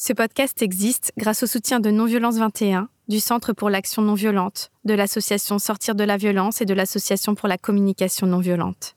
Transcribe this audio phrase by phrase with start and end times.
[0.00, 4.70] Ce podcast existe grâce au soutien de Non-Violence 21, du Centre pour l'action non violente,
[4.84, 8.94] de l'association Sortir de la violence et de l'association pour la communication non violente.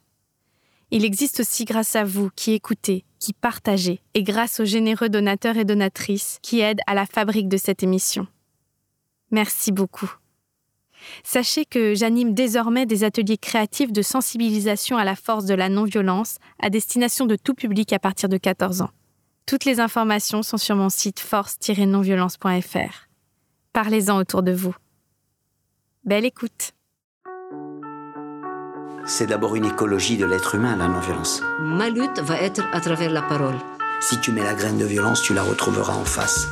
[0.92, 5.58] Il existe aussi grâce à vous qui écoutez, qui partagez, et grâce aux généreux donateurs
[5.58, 8.28] et donatrices qui aident à la fabrique de cette émission.
[9.32, 10.14] Merci beaucoup.
[11.24, 16.36] Sachez que j'anime désormais des ateliers créatifs de sensibilisation à la force de la non-violence
[16.60, 18.92] à destination de tout public à partir de 14 ans.
[19.46, 23.08] Toutes les informations sont sur mon site force-nonviolence.fr.
[23.74, 24.76] Parlez-en autour de vous.
[26.04, 26.72] Belle écoute.
[29.06, 31.42] C'est d'abord une écologie de l'être humain, la non-violence.
[31.60, 33.58] Ma lutte va être à travers la parole.
[34.00, 36.48] Si tu mets la graine de violence, tu la retrouveras en face.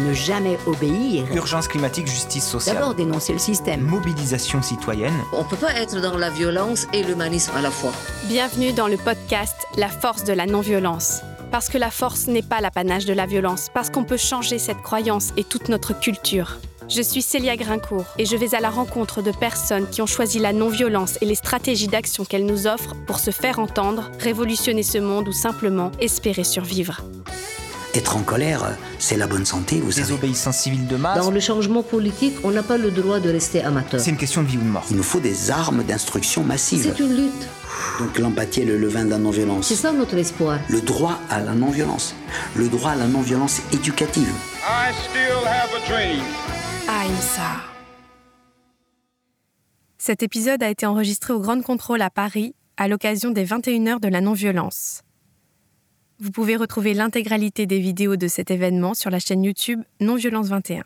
[0.00, 1.24] Ne jamais obéir.
[1.32, 2.74] Urgence climatique, justice sociale.
[2.74, 3.82] D'abord dénoncer le système.
[3.82, 5.14] Mobilisation citoyenne.
[5.32, 7.92] On ne peut pas être dans la violence et l'humanisme à la fois.
[8.24, 11.20] Bienvenue dans le podcast La force de la non-violence.
[11.52, 14.82] Parce que la force n'est pas l'apanage de la violence, parce qu'on peut changer cette
[14.82, 16.58] croyance et toute notre culture.
[16.88, 20.40] Je suis Célia Grincourt et je vais à la rencontre de personnes qui ont choisi
[20.40, 24.98] la non-violence et les stratégies d'action qu'elle nous offre pour se faire entendre, révolutionner ce
[24.98, 27.02] monde ou simplement espérer survivre.
[27.94, 30.08] Être en colère, c'est la bonne santé, vous savez.
[30.08, 31.18] Désobéissance civile de masse.
[31.18, 33.98] Dans le changement politique, on n'a pas le droit de rester amateur.
[33.98, 34.84] C'est une question de vie ou de mort.
[34.90, 36.82] Il nous faut des armes d'instruction massive.
[36.82, 37.48] C'est une lutte.
[37.98, 39.68] Donc l'empathie est le levain de la non-violence.
[39.68, 40.58] C'est ça notre espoir.
[40.68, 42.14] Le droit à la non-violence.
[42.54, 44.32] Le droit à la non-violence éducative.
[44.68, 46.22] I still have a dream.
[46.88, 47.62] Aïmsa.
[49.96, 54.00] Cet épisode a été enregistré au Grand Contrôle à Paris à l'occasion des 21 heures
[54.00, 55.00] de la non-violence.
[56.20, 60.82] Vous pouvez retrouver l'intégralité des vidéos de cet événement sur la chaîne YouTube Non-Violence 21.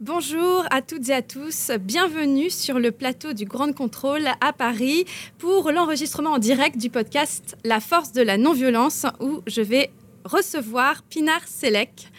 [0.00, 5.06] Bonjour à toutes et à tous, bienvenue sur le plateau du Grand Contrôle à Paris
[5.38, 9.90] pour l'enregistrement en direct du podcast La force de la non-violence où je vais
[10.24, 12.10] recevoir Pinar Selek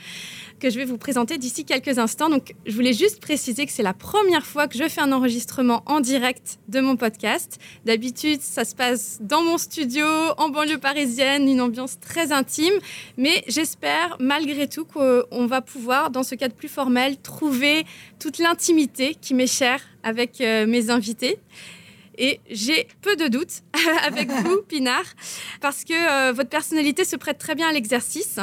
[0.62, 2.30] que je vais vous présenter d'ici quelques instants.
[2.30, 5.82] Donc, je voulais juste préciser que c'est la première fois que je fais un enregistrement
[5.88, 7.58] en direct de mon podcast.
[7.83, 10.05] D'habitude, ça se passe dans mon studio,
[10.38, 12.73] en banlieue parisienne, une ambiance très intime.
[13.17, 17.83] Mais j'espère, malgré tout, qu'on va pouvoir, dans ce cadre plus formel, trouver
[18.20, 21.39] toute l'intimité qui m'est chère avec euh, mes invités.
[22.17, 23.64] Et j'ai peu de doutes
[24.05, 25.05] avec vous, Pinard,
[25.60, 28.39] parce que euh, votre personnalité se prête très bien à l'exercice.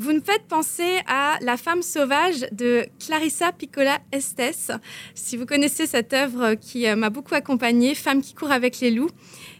[0.00, 4.72] Vous me faites penser à La femme sauvage de Clarissa Piccola Estes.
[5.14, 8.92] Si vous connaissez cette œuvre qui euh, m'a beaucoup accompagnée, Femme qui court avec les
[8.92, 9.10] loups.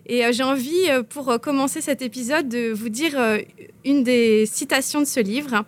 [0.06, 3.20] Et euh, j'ai envie, euh, pour commencer cet épisode, de vous dire
[3.84, 5.66] une des citations de ce livre.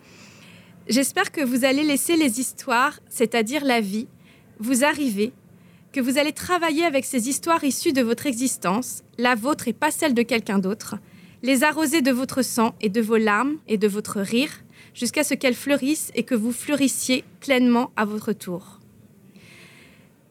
[0.87, 4.07] J'espère que vous allez laisser les histoires, c'est-à-dire la vie,
[4.57, 5.33] vous arriver,
[5.91, 9.91] que vous allez travailler avec ces histoires issues de votre existence, la vôtre et pas
[9.91, 10.95] celle de quelqu'un d'autre,
[11.43, 14.62] les arroser de votre sang et de vos larmes et de votre rire,
[14.93, 18.79] jusqu'à ce qu'elles fleurissent et que vous fleurissiez pleinement à votre tour.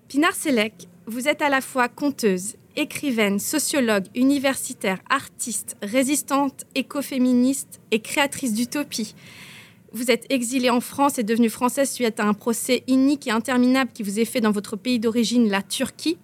[0.09, 8.01] Pinar Selek, vous êtes à la fois conteuse, écrivaine, sociologue, universitaire, artiste, résistante, écoféministe et
[8.01, 9.15] créatrice d'utopie.
[9.93, 13.91] Vous êtes exilée en France et devenue française suite à un procès inique et interminable
[13.93, 16.19] qui vous est fait dans votre pays d'origine, la Turquie.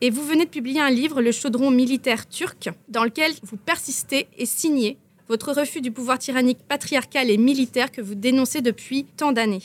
[0.00, 4.28] Et vous venez de publier un livre, Le chaudron militaire turc, dans lequel vous persistez
[4.36, 9.32] et signez votre refus du pouvoir tyrannique patriarcal et militaire que vous dénoncez depuis tant
[9.32, 9.62] d'années.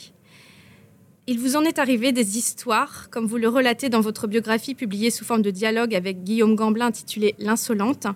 [1.28, 5.10] Il vous en est arrivé des histoires, comme vous le relatez dans votre biographie publiée
[5.10, 8.08] sous forme de dialogue avec Guillaume Gamblin intitulée L'insolente.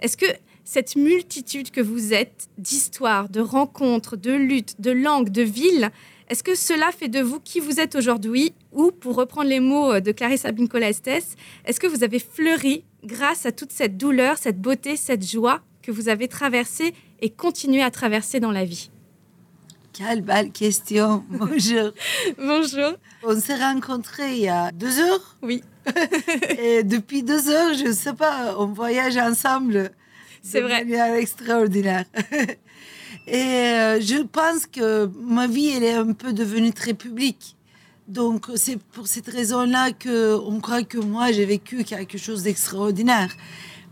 [0.00, 0.26] Est-ce que
[0.64, 5.90] cette multitude que vous êtes, d'histoires, de rencontres, de luttes, de langues, de villes,
[6.28, 10.00] est-ce que cela fait de vous qui vous êtes aujourd'hui Ou, pour reprendre les mots
[10.00, 14.60] de Clarissa Bincola Estes, est-ce que vous avez fleuri grâce à toute cette douleur, cette
[14.60, 18.90] beauté, cette joie que vous avez traversée et continué à traverser dans la vie
[19.94, 21.24] Quelle belle question.
[21.30, 21.92] Bonjour.
[22.36, 22.92] Bonjour.
[23.22, 25.36] On s'est rencontrés il y a deux heures.
[25.40, 25.64] Oui.
[26.58, 29.90] et depuis deux heures, je ne sais pas, on voyage ensemble.
[30.42, 30.84] C'est vrai.
[30.84, 32.04] Manière extraordinaire.
[33.26, 37.56] Et euh, je pense que ma vie, elle est un peu devenue très publique.
[38.08, 43.34] Donc, c'est pour cette raison-là qu'on croit que moi, j'ai vécu quelque chose d'extraordinaire.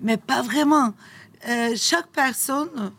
[0.03, 0.93] Mais pas vraiment.
[1.49, 2.93] Euh, chaque personne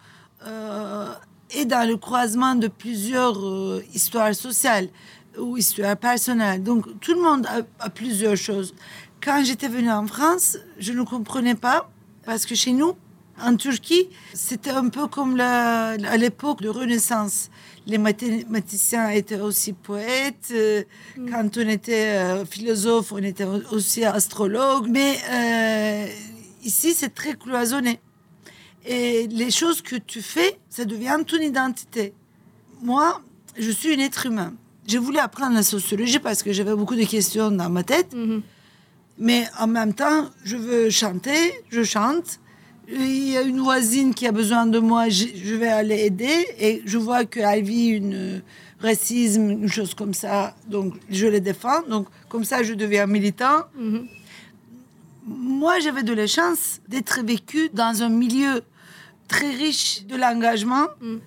[0.45, 1.13] euh,
[1.49, 4.89] est dans le croisement de plusieurs euh, histoires sociales
[5.37, 6.63] ou histoires personnelles.
[6.63, 8.73] Donc, tout le monde a, a plusieurs choses.
[9.23, 11.89] Quand j'étais venue en France, je ne comprenais pas
[12.25, 12.93] parce que chez nous,
[13.39, 17.49] en Turquie, c'était un peu comme la, à l'époque de Renaissance.
[17.85, 20.49] Les mathématiciens étaient aussi poètes.
[20.51, 20.83] euh,
[21.31, 24.87] Quand on était philosophe, on était aussi astrologue.
[24.89, 26.07] Mais euh,
[26.63, 27.99] ici, c'est très cloisonné.
[28.87, 32.13] Et les choses que tu fais, ça devient ton identité.
[32.81, 33.21] Moi,
[33.57, 34.53] je suis un être humain.
[34.85, 38.13] J'ai voulu apprendre la sociologie parce que j'avais beaucoup de questions dans ma tête.
[38.13, 38.41] Mhm.
[39.19, 42.39] Mais en même temps, je veux chanter, je chante.
[42.87, 46.45] Il y a une voisine qui a besoin de moi, je vais aller aider.
[46.57, 48.41] Et je vois qu'elle vit une
[48.79, 50.55] racisme, une chose comme ça.
[50.69, 51.81] Donc, je les défends.
[51.89, 53.65] Donc, comme ça, je deviens militant.
[53.77, 54.07] Mhm.
[55.25, 58.61] Moi, j'avais de la chance d'être vécu dans un milieu
[59.27, 60.88] très riche de l'engagement.
[61.01, 61.18] Mm.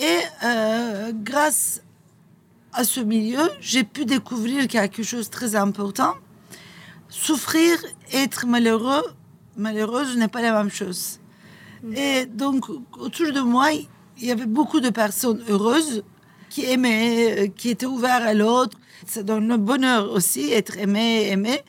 [0.00, 1.82] Et euh, grâce
[2.72, 6.14] à ce milieu, j'ai pu découvrir quelque chose de très important.
[7.08, 7.76] Souffrir,
[8.12, 9.02] être malheureux,
[9.56, 11.18] malheureuse n'est pas la même chose.
[11.96, 16.04] Et donc, autour de moi, il y avait beaucoup de personnes heureuses
[16.50, 18.78] qui aimaient, euh, qui étaient ouvertes à l'autre.
[19.06, 21.60] Ça donne le bonheur aussi, être aimé, aimé.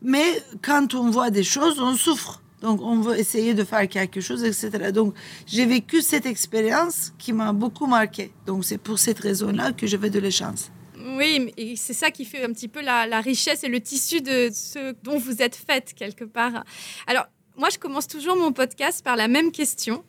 [0.00, 2.41] Mais quand on voit des choses, on souffre.
[2.62, 4.92] Donc, on veut essayer de faire quelque chose, etc.
[4.92, 5.14] Donc,
[5.46, 8.32] j'ai vécu cette expérience qui m'a beaucoup marqué.
[8.46, 10.70] Donc, c'est pour cette raison-là que j'avais de la chance.
[11.16, 14.20] Oui, et c'est ça qui fait un petit peu la, la richesse et le tissu
[14.20, 16.64] de ce dont vous êtes faite quelque part.
[17.08, 17.26] Alors,
[17.56, 20.04] moi, je commence toujours mon podcast par la même question,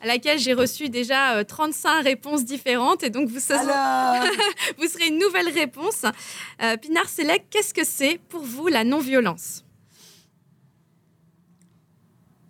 [0.00, 3.02] à laquelle j'ai reçu déjà euh, 35 réponses différentes.
[3.02, 4.24] Et donc, vous, Alors,
[4.78, 6.04] vous serez une nouvelle réponse.
[6.62, 9.64] Euh, Pinar Selek, qu'est-ce que c'est pour vous la non-violence?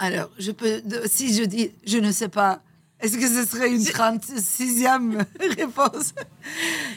[0.00, 2.62] Alors, je peux, si je dis je ne sais pas,
[3.00, 5.24] est-ce que ce serait une 36e
[5.58, 6.14] réponse?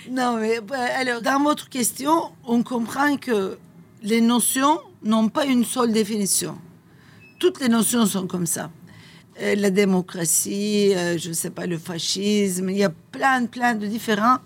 [0.10, 3.58] Non, mais bah, alors, dans votre question, on comprend que
[4.02, 6.58] les notions n'ont pas une seule définition.
[7.40, 8.72] Toutes les notions sont comme ça.
[9.42, 13.76] Euh, la démocratie, euh, je ne sais pas, le fascisme, il y a plein, plein
[13.76, 14.42] de différentes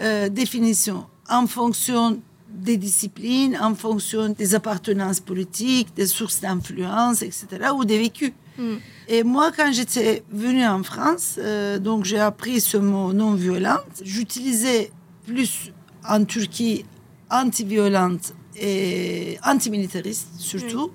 [0.00, 2.20] euh, définitions en fonction
[2.54, 7.46] des disciplines, en fonction des appartenances politiques, des sources d'influence, etc.,
[7.76, 8.32] ou des vécus.
[8.58, 8.74] Mm.
[9.08, 14.02] Et moi, quand j'étais venue en France, euh, donc j'ai appris ce mot non-violente.
[14.02, 14.90] J'utilisais
[15.26, 15.72] plus
[16.08, 16.84] en Turquie
[17.30, 20.90] anti-violente et antimilitariste surtout.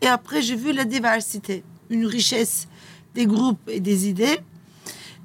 [0.00, 2.66] Et après, j'ai vu la diversité, une richesse
[3.14, 4.40] des groupes et des idées.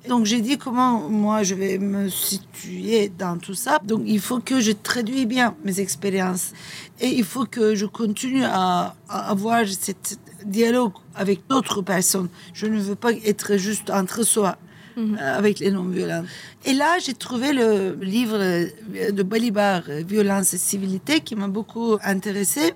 [0.08, 3.80] Donc j'ai dit comment moi je vais me situer dans tout ça.
[3.84, 6.54] Donc il faut que je traduis bien mes expériences
[7.00, 9.92] et il faut que je continue à, à avoir ce
[10.46, 12.30] dialogue avec d'autres personnes.
[12.54, 14.58] Je ne veux pas être juste entre soi.
[14.98, 16.24] euh, avec les non-violents.
[16.66, 18.40] Et là, j'ai trouvé le livre
[19.12, 22.74] de Balibar, Violence et civilité, qui m'a beaucoup intéressé.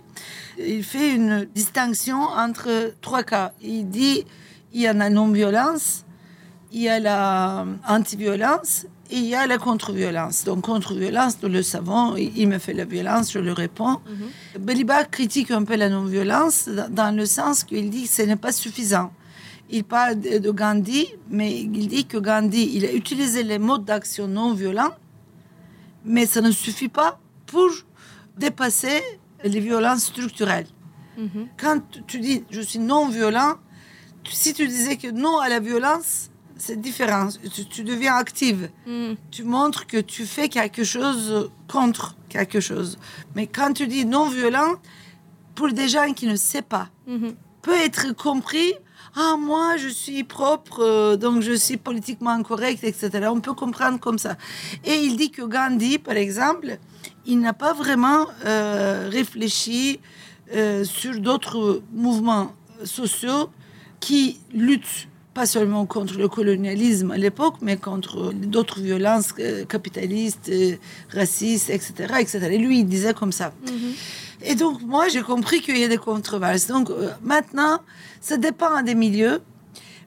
[0.60, 3.54] Il fait une distinction entre trois cas.
[3.62, 4.24] Il dit
[4.74, 6.06] il y a la non-violence,
[6.72, 10.46] il y a la anti-violence et il y a la contre-violence.
[10.46, 14.00] Donc, contre-violence, nous le savons, il me fait la violence, je le réponds.
[14.60, 18.54] Balibar critique un peu la non-violence dans- le sens qu'il dit que ce n'est pas
[18.54, 19.12] suffisant.
[19.70, 24.28] Il parle de Gandhi, mais il dit que Gandhi, il a utilisé les modes d'action
[24.28, 24.94] non violents,
[26.06, 27.70] mais ça ne suffit pas pour
[28.38, 29.02] dépasser
[29.44, 30.68] les violences structurelles.
[31.18, 31.48] Mhm.
[31.60, 33.56] Quand tu dis je suis non violent,
[34.30, 36.31] si tu disais que non à la violence,
[36.66, 37.28] c'est différent.
[37.56, 38.70] Tu, tu deviens active.
[38.88, 39.14] Mm.
[39.36, 42.92] Tu montres que tu fais quelque chose contre quelque chose.
[43.36, 44.74] Mais quand tu dis non violent,
[45.56, 47.34] pour des gens qui ne savent pas, Mhm.
[47.66, 48.72] peut être compris.
[49.24, 53.10] Ah, moi, je suis propre, euh, donc je suis politiquement correct, etc.
[53.38, 54.34] On peut comprendre comme ça.
[54.90, 56.70] Et il dit que Gandhi, par exemple,
[57.32, 60.00] il n'a pas vraiment euh, réfléchi
[60.56, 62.48] euh, sur d'autres mouvements
[62.86, 63.44] sociaux
[64.00, 70.50] qui luttent pas seulement contre le colonialisme à l'époque, mais contre d'autres violences euh, capitalistes,
[70.50, 70.76] euh,
[71.14, 72.40] racistes, etc., etc.
[72.52, 73.54] Et lui, il disait comme ça.
[74.44, 76.68] Et donc, moi, j'ai compris qu'il y a des controverses.
[76.68, 77.80] Donc, euh, maintenant,
[78.20, 79.40] ça dépend des milieux.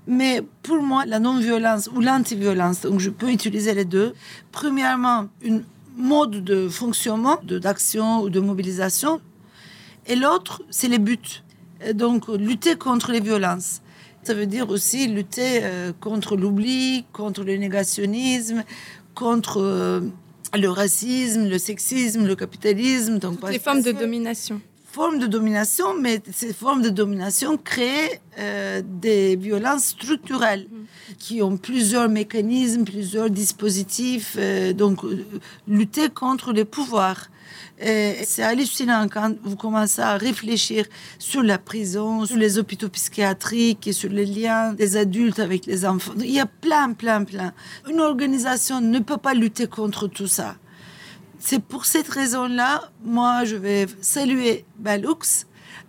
[0.06, 4.12] Mais pour moi, la non-violence ou l'anti-violence, donc je peux utiliser les deux.
[4.52, 5.64] Premièrement, une
[5.96, 9.22] mode de fonctionnement, de- d'action ou de mobilisation.
[10.06, 11.42] Et l'autre, c'est les buts.
[11.86, 13.80] Et donc, lutter contre les violences.
[14.24, 18.64] Ça veut dire aussi lutter euh, contre l'oubli, contre le négationnisme,
[19.14, 20.00] contre euh,
[20.56, 23.18] le racisme, le sexisme, le capitalisme.
[23.18, 24.60] Donc, Toutes les formes de domination.
[24.90, 30.68] formes de domination, mais ces formes de domination créent euh, des violences structurelles
[31.18, 34.36] qui ont plusieurs mécanismes, plusieurs dispositifs.
[34.38, 35.00] euh, donc,
[35.68, 37.28] lutter contre les pouvoirs.
[37.80, 40.86] Et C'est hallucinant quand vous commencez à réfléchir
[41.18, 45.84] sur la prison, sur les hôpitaux psychiatriques et sur les liens des adultes avec les
[45.84, 46.14] enfants.
[46.18, 47.52] Il y a plein, plein, plein.
[47.88, 50.56] Une organisation ne peut pas lutter contre tout ça.
[51.38, 55.46] C'est pour cette raison-là, moi, je vais saluer Balux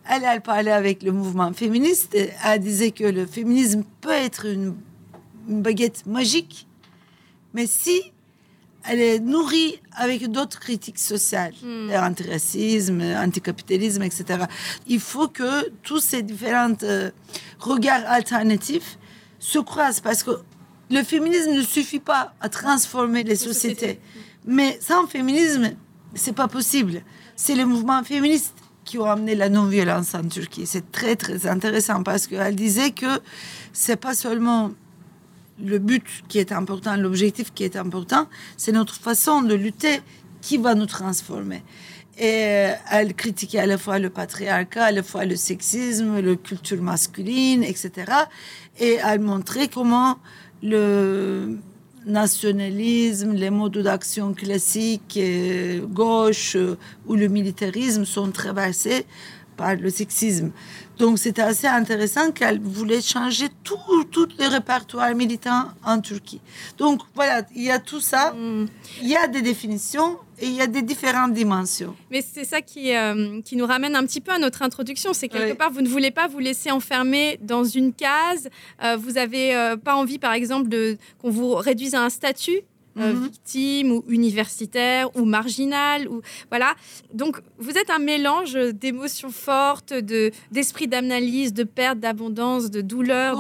[0.09, 2.17] Elle, elle parlait avec le mouvement féministe.
[2.43, 4.75] Elle disait que le féminisme peut être une
[5.47, 6.67] baguette magique,
[7.53, 8.11] mais si
[8.87, 11.89] elle est nourrie avec d'autres critiques sociales, Hmm.
[11.91, 14.45] antiracisme, anticapitalisme, etc.
[14.87, 17.09] Il faut que tous ces différents euh,
[17.59, 18.97] regards alternatifs
[19.39, 20.31] se croisent parce que
[20.91, 23.99] le féminisme ne suffit pas à transformer les sociétés.
[24.45, 25.71] Mais sans féminisme,
[26.13, 27.01] c'est pas possible.
[27.35, 30.67] C'est les mouvements féministes qui ont amené la non-violence en Turquie.
[30.67, 33.19] C'est très très intéressant parce qu'elle disait que
[33.73, 34.71] c'est pas seulement
[35.63, 40.01] le but qui est important, l'objectif qui est important, c'est notre façon de lutter
[40.41, 41.63] qui va nous transformer.
[42.17, 46.35] Et euh, elle critiquait à la fois le patriarcat, à la fois le sexisme, la
[46.35, 47.91] culture masculine, etc.
[48.79, 50.17] Et elle montrait comment
[50.63, 51.57] le
[52.05, 59.05] nationalisme, les modes d'action classiques, euh, gauche euh, ou le militarisme sont traversés
[59.55, 60.51] par le sexisme.
[60.97, 66.41] Donc c'était assez intéressant qu'elle voulait changer tout, tout le répertoire militant en Turquie.
[66.77, 68.33] Donc voilà, il y a tout ça,
[69.01, 71.95] il y a des définitions et il y a des différentes dimensions.
[72.11, 75.13] Mais c'est ça qui, euh, qui nous ramène un petit peu à notre introduction.
[75.13, 75.57] C'est quelque Oui.
[75.57, 78.49] part, vous ne voulez pas vous laisser enfermer dans une case.
[78.83, 80.69] Euh, vous n'avez pas envie, par exemple,
[81.21, 82.61] qu'on vous réduise à un statut.
[82.97, 83.23] Euh, Mhm.
[83.23, 86.75] victime ou universitaire ou marginal ou voilà
[87.13, 93.35] donc vous êtes un mélange d'émotions fortes de d'esprit d'analyse de perte d'abondance de douleur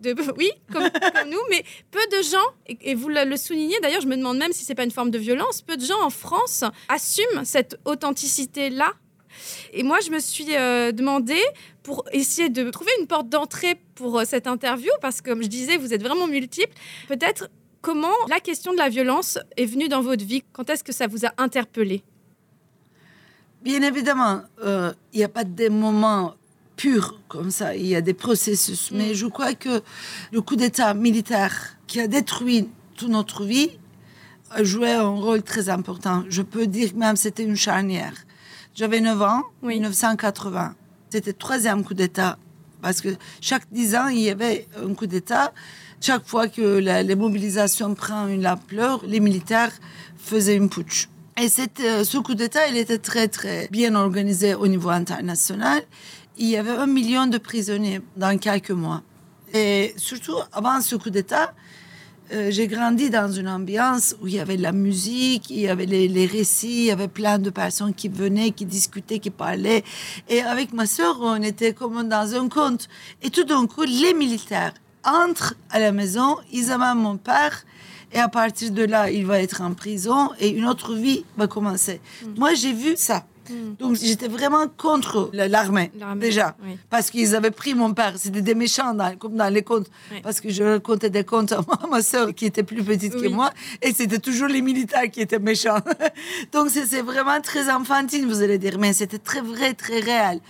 [0.00, 3.36] de, de- oui comme, comme nous mais peu de gens et, et vous le, le
[3.36, 5.84] soulignez d'ailleurs je me demande même si c'est pas une forme de violence peu de
[5.84, 8.92] gens en France assument cette authenticité là
[9.72, 11.36] et moi, je me suis euh, demandé
[11.84, 15.48] pour essayer de trouver une porte d'entrée pour euh, cette interview, parce que comme je
[15.48, 16.72] disais, vous êtes vraiment multiples.
[17.06, 17.48] Peut-être
[17.88, 20.44] comment la question de la violence est venue dans votre vie?
[20.52, 22.02] Quand est-ce que ça vous a interpellé?
[23.62, 26.34] Bien évidemment, euh, il n'y a pas des moments
[26.76, 28.90] purs comme ça, il y a des processus.
[28.90, 29.80] Mais je crois que
[30.32, 33.70] le coup d'État militaire qui a détruit toute notre vie
[34.50, 36.24] a joué un rôle très important.
[36.28, 38.12] Je peux dire même c'était une charnière.
[38.74, 39.76] J'avais 9 ans, Oui.
[39.76, 40.74] 1980.
[41.08, 42.36] C'était le troisième coup d'État.
[42.82, 43.08] Parce que
[43.40, 45.54] chaque 10 ans, il y avait un coup d'État.
[46.00, 49.72] Chaque fois que la, les mobilisations prennent une ampleur, les militaires
[50.16, 51.08] faisaient une putsch.
[51.40, 55.82] Et cette, euh, ce coup d'État, il était très, très bien organisé au niveau international.
[56.36, 59.02] Il y avait un million de prisonniers dans quelques mois.
[59.52, 61.52] Et surtout, avant ce coup d'État,
[62.32, 65.68] euh, j'ai grandi dans une ambiance où il y avait de la musique, il y
[65.68, 69.30] avait les, les récits, il y avait plein de personnes qui venaient, qui discutaient, qui
[69.30, 69.82] parlaient.
[70.28, 72.88] Et avec ma sœur, on était comme dans un conte.
[73.22, 74.74] Et tout d'un coup, les militaires
[75.04, 77.64] entrent à la maison, ils amènent mon père.
[78.12, 81.46] Et à partir de là, il va être en prison et une autre vie va
[81.46, 82.00] commencer.
[82.36, 83.26] Moi, j'ai vu ça.
[83.78, 85.90] Donc, j'étais vraiment contre la- l'armée,
[86.20, 86.54] déjà.
[86.62, 86.76] oui.
[86.90, 88.12] Parce qu'ils avaient pris mon père.
[88.16, 89.86] C'était des méchants, dans- comme dans les contes.
[90.12, 90.20] Oui.
[90.22, 93.28] Parce que je racontais des contes à moi, ma soeur, qui était plus petite que
[93.28, 93.50] moi.
[93.80, 95.78] Et c'était toujours les militaires qui étaient méchants.
[96.52, 98.78] Donc, c'est c'est vraiment très enfantine, vous allez dire.
[98.78, 100.40] Mais c'était très vrai, très réel.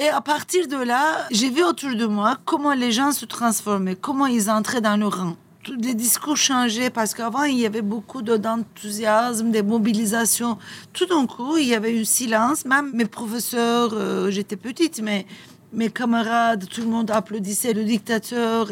[0.00, 3.96] Et à partir de là, j'ai vu autour de moi comment les gens se transformaient,
[3.96, 5.36] comment ils entraient dans le rang.
[5.64, 10.56] Tous les discours changeaient parce qu'avant, il y avait beaucoup de- d'enthousiasme, de mobilisation.
[10.92, 12.64] Tout d'un coup, il y avait eu silence.
[12.64, 15.26] Même mes professeurs, euh, j'étais petite, mais
[15.72, 18.70] mes camarades, tout le monde applaudissait le dictateur.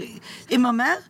[0.49, 1.03] Et, ma mère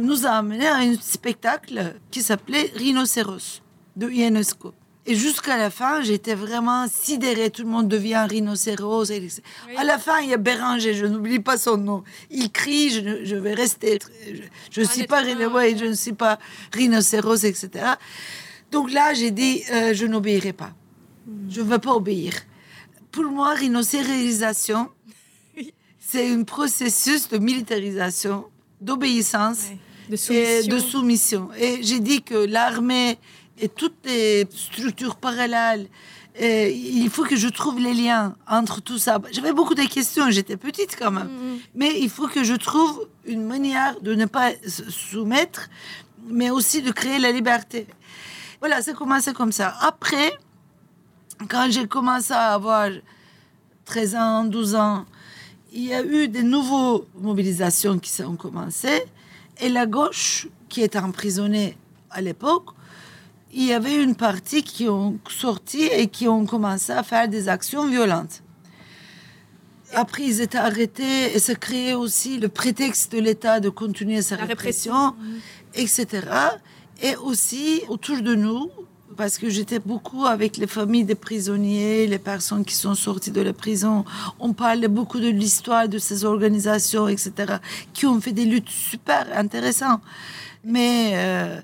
[0.00, 3.62] nous a amenés à un spectacle qui s'appelait Rhinocéros
[3.96, 4.74] de Ionesco.
[5.04, 7.50] Et jusqu'à la fin, j'étais vraiment sidérée.
[7.50, 9.10] Tout le monde devient rhinocéros.
[9.10, 9.28] Et-
[9.76, 12.04] À la fin, il y a Béranger, je n'oublie pas son nom.
[12.30, 13.98] Il crie, je, vais rester.
[14.70, 15.78] Je ne suis pas, être rhino- humain, ouais, ouais.
[15.78, 16.38] je ne suis pas
[16.72, 17.68] rhinocéros, etc.
[18.70, 20.72] Donc là, j'ai dit, euh, je n'obéirai pas.
[21.50, 22.32] Je ne veux pas obéir.
[23.10, 24.88] Pour moi, rhinocérisation,
[25.98, 28.44] c'est un processus de militarisation,
[28.80, 29.64] d'obéissance
[30.30, 31.48] et de soumission.
[31.58, 33.18] Et j'ai dit que l'armée
[33.62, 35.86] et toutes les structures parallèles,
[36.40, 39.20] euh, il faut que je trouve les liens entre tout ça.
[39.30, 41.30] J'avais beaucoup de questions, j'étais petite quand même.
[41.74, 45.68] Mais il faut que je trouve une manière de ne pas se soumettre,
[46.26, 47.86] mais aussi de créer la liberté.
[48.58, 49.76] Voilà, ça commencé comme ça.
[49.80, 50.32] Après,
[51.48, 52.88] quand j'ai commencé à avoir
[53.84, 55.04] 13 ans, 12 ans,
[55.72, 59.04] il y a eu des nouvelles mobilisations qui sont commencées.
[59.60, 61.76] Et la gauche, qui était emprisonnée
[62.10, 62.70] à l'époque,
[63.52, 67.48] il y avait une partie qui ont sorti et qui ont commencé à faire des
[67.48, 68.42] actions violentes.
[69.94, 74.36] Après, ils étaient arrêtés et ça créait aussi le prétexte de l'État de continuer sa
[74.36, 75.14] La répression,
[75.74, 76.06] répression.
[76.06, 76.26] etc.
[77.02, 78.70] Et aussi, autour de nous,
[79.16, 83.42] parce que j'étais beaucoup avec les familles des prisonniers, les personnes qui sont sorties de
[83.42, 84.06] la prison.
[84.40, 87.56] On parlait beaucoup de l'histoire de ces organisations, etc.,
[87.92, 90.00] qui ont fait des luttes super intéressantes.
[90.64, 91.60] Mais euh,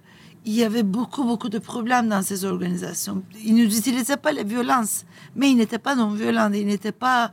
[0.49, 3.23] il y avait beaucoup, beaucoup de problèmes dans ces organisations.
[3.45, 5.05] Ils n'utilisaient pas la violence,
[5.37, 7.31] mais ils n'étaient pas non-violents, ils n'étaient pas...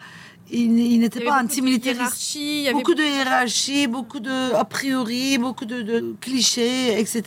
[0.51, 2.37] Ils, n'étaient pas antimilitaristes.
[2.37, 2.73] Avait...
[2.73, 7.23] Beaucoup de hiérarchie, beaucoup de a priori, beaucoup de, de clichés, etc.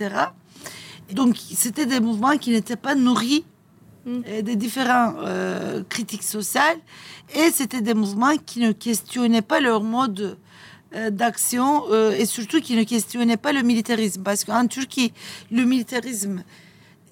[1.13, 3.45] Donc, c'était des mouvements qui n'étaient pas nourris
[4.05, 4.43] mm.
[4.43, 6.77] des différents euh, critiques sociales
[7.35, 10.35] et c'était des mouvements qui ne questionnaient pas leur mode euh,
[10.93, 15.13] d'action euh, et surtout qui ne questionnaient pas le militarisme parce qu'en Turquie,
[15.51, 16.43] le militarisme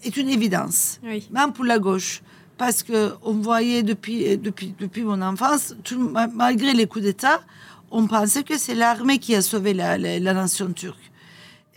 [0.05, 2.23] est une évidence, même pour la gauche.
[2.59, 7.43] Parce qu'on voyait depuis, depuis, depuis mon enfance, tout, malgré les coups d'État,
[7.91, 11.07] on pensait que c'est l'armée qui a sauvé la, la nation turque.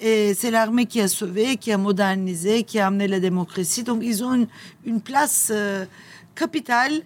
[0.01, 3.83] Et c'est l'armée qui a sauvé, qui a modernisé, qui a amené la démocratie.
[3.83, 4.47] Donc, ils ont
[4.85, 5.85] une, place euh,
[6.35, 7.01] capitale.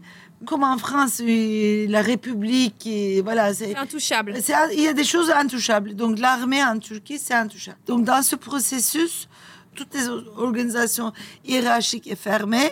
[0.46, 3.54] Comme en France, la République, et voilà.
[3.54, 4.36] C'est intouchable.
[4.74, 5.96] Il y a des choses intouchables.
[5.96, 7.78] Donc, l'armée en Turquie, c'est intouchable.
[7.86, 9.28] Donc, dans ce processus,
[9.76, 11.12] toutes les organisations
[11.46, 12.72] hiérarchiques et fermées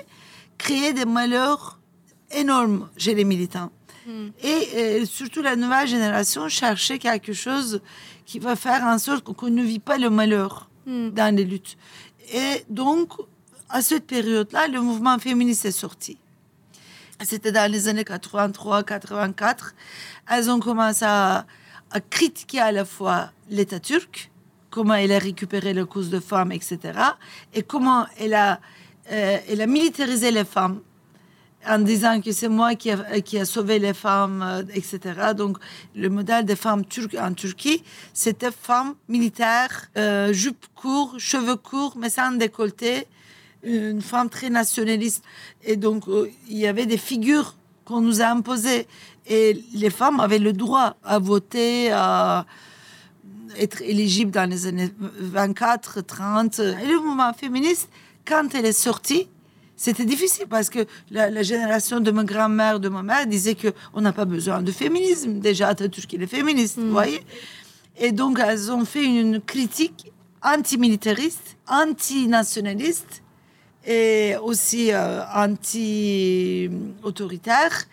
[0.58, 1.80] créaient des malheurs
[2.32, 3.72] énormes chez les militants.
[4.08, 4.30] Hmm.
[4.42, 7.82] Et, et, surtout, la nouvelle génération cherchait quelque chose
[8.26, 11.10] qui va faire en sorte qu'on ne vit pas le malheur hmm.
[11.10, 11.78] dans les luttes.
[12.34, 13.10] Et donc,
[13.70, 16.18] à cette période-là, le mouvement féministe est sorti.
[17.24, 19.74] C'était dans les années 83-84.
[20.30, 21.46] Elles ont commencé à,
[22.10, 24.32] critiquer à la fois l'État turc,
[24.70, 26.80] comment il a récupéré la cause de femmes, etc.,
[27.54, 28.60] et comment elle a,
[29.12, 30.80] euh, elle a militarisé les femmes
[31.68, 35.34] en disant que c'est moi qui a, qui a sauvé les femmes, euh, etc.
[35.36, 35.58] Donc,
[35.96, 41.96] le modèle des femmes turques en Turquie, c'était femmes militaires, euh, jupe courte, cheveux courts,
[41.98, 43.06] mais sans décolleté,
[43.64, 45.24] une femme très nationaliste.
[45.64, 48.88] Et donc, euh, il y avait des figures qu'on nous a imposées.
[49.28, 52.46] Et les femmes avaient le droit à voter, à
[53.58, 56.60] être éligibles dans les années 24, 30.
[56.60, 57.90] Et le mouvement féministe,
[58.26, 59.28] quand elle est sortie,
[59.76, 64.02] c'était difficile parce que la, génération de ma grand-mère, de ma mère disait que on
[64.02, 65.40] n'a pas besoin de féminisme.
[65.40, 66.92] Déjà, tout ce qui est féministe, vous mm.
[66.92, 67.24] voyez.
[67.98, 70.12] Et donc, elles ont fait une critique
[70.44, 73.21] anti-militariste, anti-nationaliste
[73.86, 77.86] et aussi euh, anti-autoritaire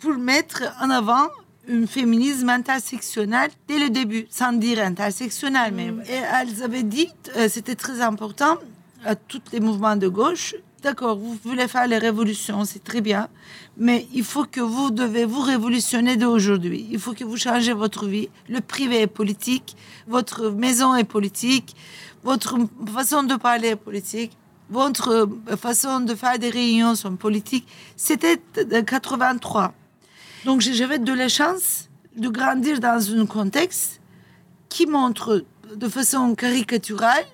[0.00, 1.28] pour mettre en avant
[1.68, 5.72] un féminisme intersectionnel dès le début, sans dire intersectionnel.
[5.74, 6.02] Mais, mm.
[6.08, 8.56] et elles avaient dit, euh, c'était très important
[9.04, 13.28] à tous les mouvements de gauche, D'accord, vous voulez faire les révolutions, c'est très bien,
[13.76, 16.86] mais il faut que vous devez vous révolutionner d'aujourd'hui.
[16.92, 18.28] Il faut que vous changez votre vie.
[18.48, 21.74] Le privé est politique, votre maison est politique,
[22.22, 22.56] votre
[22.94, 24.36] façon de parler est politique,
[24.70, 27.66] votre façon de faire des réunions sont politiques.
[27.96, 29.72] C'était de 83.
[30.44, 34.00] Donc j'avais de la chance de grandir dans un contexte
[34.68, 37.24] qui montre de façon caricaturale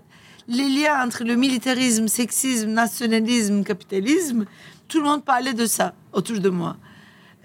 [0.49, 4.45] les liens entre le militarisme, sexisme, nationalisme, capitalisme,
[4.89, 6.77] tout le monde parlait de ça autour de moi.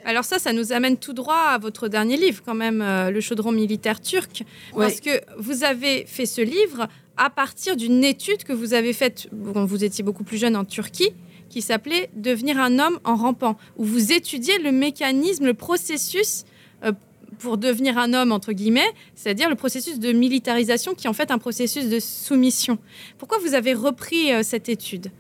[0.06, 3.20] Alors ça, ça nous amène tout droit à votre dernier livre, quand même, euh, Le
[3.20, 4.44] chaudron militaire turc,
[4.76, 9.30] parce que vous avez fait ce livre à partir d'une étude que vous avez faite
[9.54, 11.12] quand vous étiez beaucoup plus jeune en Turquie,
[11.50, 16.46] qui s'appelait Devenir un homme en rampant, où vous étudiez le mécanisme, le processus
[16.84, 16.92] euh,
[17.40, 21.32] pour devenir un homme, entre guillemets, c'est-à-dire le processus de militarisation qui est en fait
[21.32, 22.80] un processus de soumission.
[23.18, 25.12] Pourquoi vous avez repris euh, cette étude?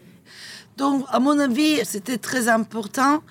[0.77, 3.23] Donc, à mon avis, c'était très important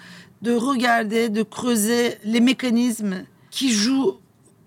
[0.42, 4.18] de regarder, de creuser les mécanismes qui jouent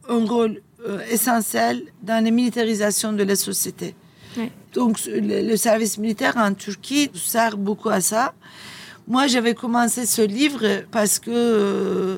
[0.08, 3.96] un rôle euh, essentiel dans la militarisation de la société.
[4.74, 8.34] Donc, le, service militaire en Turquie sert beaucoup à ça.
[9.08, 11.32] Moi, j'avais commencé ce livre parce que...
[11.32, 12.18] Euh,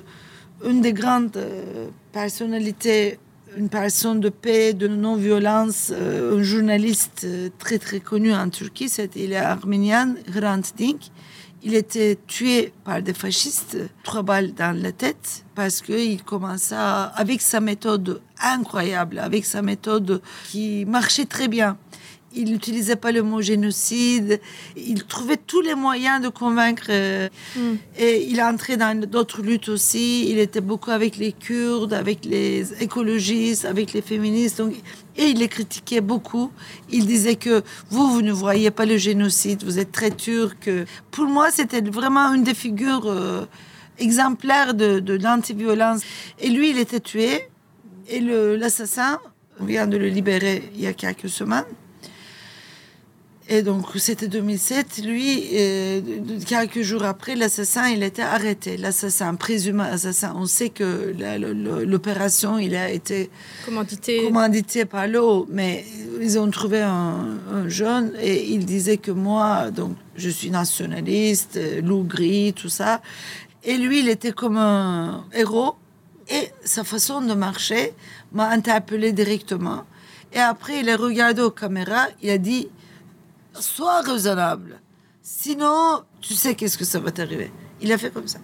[0.65, 3.19] une des grandes euh, personnalités,
[3.57, 9.21] une personne de paix, de non-violence, euh, un journaliste très très connu en Turquie, c'était
[9.21, 11.11] il est arménien, Hrant Dink.
[11.63, 17.39] Il était tué par des fascistes, trois balles dans la tête, parce qu'il commença avec
[17.39, 21.77] sa méthode incroyable, avec sa méthode qui marchait très bien
[22.33, 24.39] il n'utilisait pas le mot génocide.
[24.75, 26.85] Il trouvait tous les moyens de convaincre.
[26.89, 27.75] Euh, hmm.
[27.97, 30.29] Et il entré dans d'autres luttes aussi.
[30.29, 34.59] Il était beaucoup avec les Kurdes, avec les écologistes, avec les féministes.
[34.59, 34.73] Donc,
[35.17, 36.51] et il les critiquait beaucoup.
[36.89, 40.69] Il disait que vous, vous ne voyez pas le génocide, vous êtes très turc.
[41.11, 43.45] Pour moi, c'était vraiment une des figures euh,
[43.99, 46.01] exemplaires de, de l'anti-violence.
[46.39, 47.50] Et lui, il était tué.
[48.09, 49.19] Et l'assassin,
[49.59, 51.65] on vient de le libérer il y a quelques semaines.
[53.53, 55.01] Et donc, c'était 2007.
[55.03, 55.99] Lui, euh,
[56.47, 58.77] quelques jours après, l'assassin, il était arrêté.
[58.77, 60.33] L'assassin, présumé assassin.
[60.37, 61.13] On sait que
[61.85, 63.29] l'opération, il a été
[63.65, 64.23] Commandité.
[64.23, 65.83] commandité par l'eau, mais
[66.21, 71.57] ils ont trouvé un, un jeune et il disait que moi, donc, je suis nationaliste,
[71.57, 73.01] euh, loup gris, tout ça.
[73.65, 75.75] Et lui, il était comme un héros
[76.31, 77.93] et sa façon de marcher
[78.31, 79.83] m'a interpellé directement.
[80.33, 82.69] Et après, il a regardé aux caméras, il a dit
[83.59, 84.79] Sois raisonnable.
[85.21, 87.51] Sinon, tu sais qu'est-ce que ça va t'arriver.
[87.81, 88.39] Il a fait comme ça.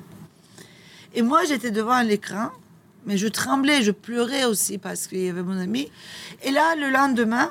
[1.14, 2.50] Et moi, j'étais devant l'écran,
[3.06, 5.90] mais je tremblais, je pleurais aussi parce qu'il y avait mon ami.
[6.44, 7.50] Et là, le lendemain,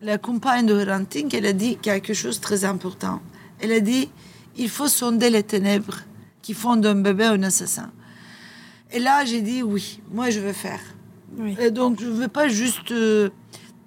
[0.00, 3.20] la compagne de Ranting, elle a dit quelque chose de très important.
[3.60, 4.08] Elle a dit
[4.56, 5.98] il faut sonder les ténèbres
[6.40, 7.90] qui font d'un bébé un assassin.
[8.92, 10.80] Et là, j'ai dit oui, moi je veux faire.
[11.36, 11.56] Oui.
[11.58, 13.30] Et donc, je ne veux pas juste euh,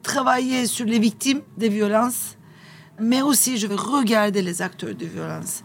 [0.02, 2.38] travailler sur les victimes des violences,
[3.00, 5.64] mais aussi je veux regarder les acteurs de violence.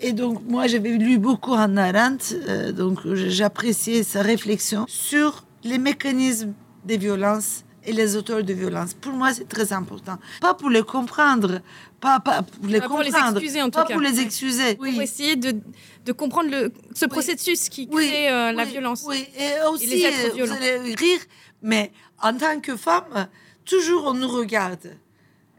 [0.00, 5.78] Et donc, moi, j'avais lu beaucoup Hannah Arendt, euh, donc j'appréciais sa réflexion sur les
[5.78, 6.52] mécanismes
[6.84, 8.94] des violences et les auteurs de violences.
[8.94, 10.18] Pour moi, c'est très important.
[10.40, 11.60] Pas pour les comprendre,
[12.00, 13.94] pas, pas pour les Pas pour les excuser, en tout pas cas.
[13.94, 14.76] pour les excuser.
[14.76, 15.54] Pour essayer de,
[16.04, 19.04] de comprendre le, ce processus qui Oui, crée euh, la oui, violence.
[19.06, 21.20] Oui, et aussi, les êtres euh, vous allez rire,
[21.62, 21.90] mais
[22.22, 23.28] en tant que femme,
[23.64, 24.96] toujours on nous regarde.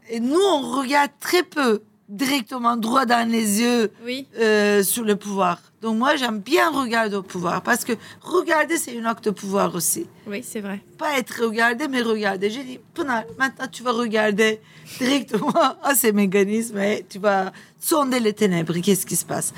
[0.08, 4.26] Et nous, on regarde très peu directement droit dans les yeux Oui.
[4.38, 5.60] euh, sur le pouvoir.
[5.82, 9.74] Donc moi, j'aime bien regarder au pouvoir parce que regarder, c'est un acte de pouvoir
[9.74, 10.06] aussi.
[10.26, 10.80] Oui, c'est vrai.
[10.98, 12.50] Pas être regardé, mais regarder.
[12.50, 12.80] J'ai dit,
[13.38, 14.60] maintenant tu vas regarder
[14.98, 18.74] directement à ces mécanismes et tu vas sonder les ténèbres.
[18.82, 19.54] Qu'est-ce qui se passe?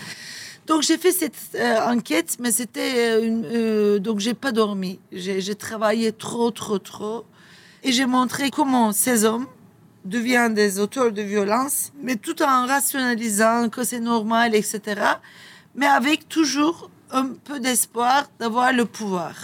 [0.67, 3.45] Donc j'ai fait cette euh, enquête, mais c'était euh, une.
[3.45, 5.01] euh, donc j'ai pas dormi.
[5.11, 7.25] J'ai travaillé trop, trop, trop.
[7.83, 9.47] Et j'ai montré comment ces hommes
[10.05, 15.01] deviennent des auteurs de violence, mais tout en rationalisant que c'est normal, etc.
[15.75, 19.35] Mais avec toujours un peu d'espoir d'avoir le pouvoir.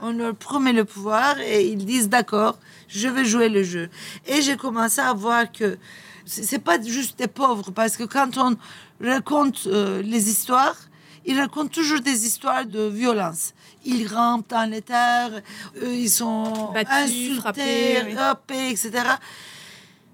[0.00, 3.88] On leur promet le pouvoir et ils disent d'accord, je vais jouer le jeu.
[4.26, 5.78] Et j'ai commencé à voir que
[6.26, 8.56] c'est pas juste des pauvres, parce que quand on
[9.00, 10.76] raconte euh, les histoires,
[11.24, 13.52] ils racontent toujours des histoires de violence.
[13.84, 15.42] Ils rampent dans les terres,
[15.80, 18.12] ils sont Battus, insultés, frappés, oui.
[18.14, 18.90] frappés, etc.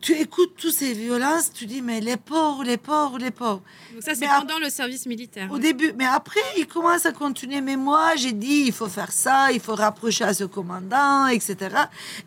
[0.02, 3.62] Tu écoutes toutes ces violences, tu dis, mais les pauvres, les pauvres, les pauvres.
[3.94, 5.48] Donc ça, c'est pendant le service militaire.
[5.52, 7.60] Au début, mais après, il commence à continuer.
[7.60, 11.56] Mais moi, j'ai dit, il faut faire ça, il faut rapprocher à ce commandant, etc.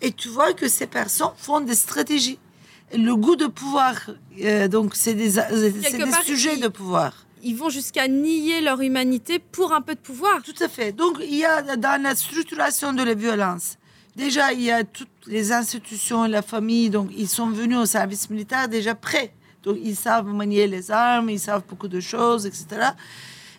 [0.01, 2.39] Et tu vois que ces personnes font des stratégies.
[2.93, 3.95] Le goût de pouvoir,
[4.41, 7.25] euh, donc c'est des, Quelque des part, sujets de pouvoir.
[7.43, 10.41] Ils vont jusqu'à nier leur humanité pour un peu de pouvoir.
[10.43, 10.93] Tout à fait.
[10.93, 13.77] Donc, il y a dans la structuration de la violence,
[14.15, 18.29] déjà, il y a toutes les institutions, la famille, donc ils sont venus au service
[18.29, 19.33] militaire déjà prêts.
[19.63, 22.91] Donc, ils savent manier les armes, ils savent beaucoup de choses, etc.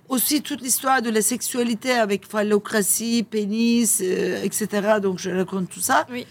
[0.09, 5.01] Aussi, toute l'histoire de la sexualité avec phallocratie, pénis, euh, etc.
[5.03, 6.07] Donc, je raconte tout ça.
[6.11, 6.25] Oui.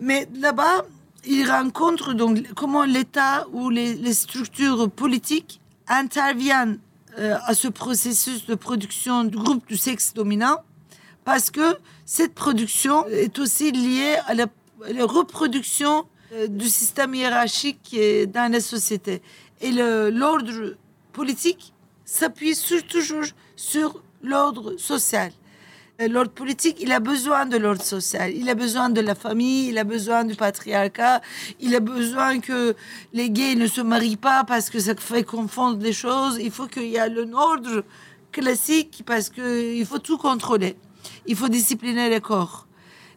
[0.00, 0.84] Mais là-bas,
[1.24, 6.78] ils rencontrent donc comment l'État ou les, les structures politiques interviennent
[7.18, 10.58] euh, à ce processus de production du groupe du sexe dominant
[11.24, 14.46] parce que cette production est aussi liée à la,
[15.04, 17.96] reproduction euh, du système hiérarchique
[18.32, 19.20] dans la société.
[19.60, 20.76] Et l'ordre
[21.12, 22.56] politique s'appuie
[22.88, 23.24] toujours
[23.56, 25.32] sur l'ordre social.
[26.00, 29.70] Euh, L'ordre politique, il a besoin de l'ordre social, il a besoin de la famille,
[29.70, 31.22] il a besoin du patriarcat,
[31.58, 32.76] il a besoin que
[33.14, 36.38] les gays ne se marient pas parce que ça fait confondre les choses.
[36.40, 37.82] Il faut qu'il y ait un ordre
[38.30, 40.76] classique parce qu'il faut tout contrôler.
[41.26, 42.66] Il faut discipliner les corps,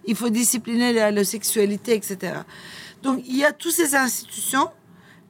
[0.05, 2.33] il faut discipliner la, la sexualité, etc.
[3.03, 4.69] Donc il y a toutes ces institutions,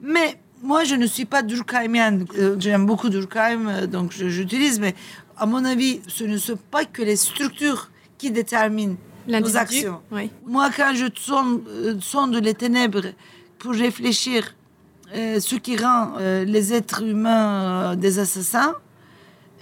[0.01, 2.25] mais moi je ne suis pas durkheimienne.
[2.37, 4.95] Euh, J'aime beaucoup Durkheim, euh, donc j'utilise, mais
[5.37, 10.01] à mon avis, ce ne sont pas que les structures qui déterminent nos actions.
[10.11, 10.29] Oui.
[10.45, 13.05] Moi, quand je sonde, euh, sonde les ténèbres
[13.57, 14.55] pour réfléchir
[15.15, 18.75] euh, ce qui rend euh, les êtres humains euh, des assassins,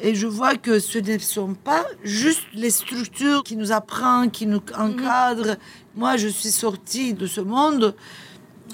[0.01, 4.45] et je vois que ce ne sont pas juste les structures qui nous apprennent, qui
[4.45, 5.55] nous encadrent.
[5.95, 7.95] Moi, je suis sortie de ce monde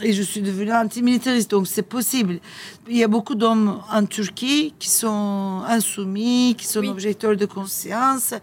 [0.02, 2.40] et je suis devenue antimilitariste, donc c'est possible.
[2.90, 6.90] Il y a beaucoup d'hommes en Turquie qui sont insoumis, qui sont Oui.
[6.90, 8.34] objecteurs de conscience.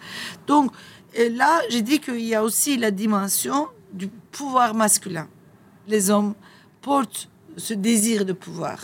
[0.47, 0.73] Donc
[1.12, 5.27] et là, j'ai dit qu'il y a aussi la dimension du pouvoir masculin.
[5.88, 6.35] Les hommes
[6.81, 8.79] portent ce désir de pouvoir.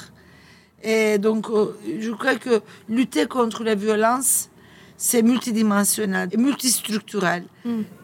[0.82, 4.50] Et donc, euh, je crois que lutter contre la violence,
[4.98, 7.44] c'est multidimensionnel et multistructurel.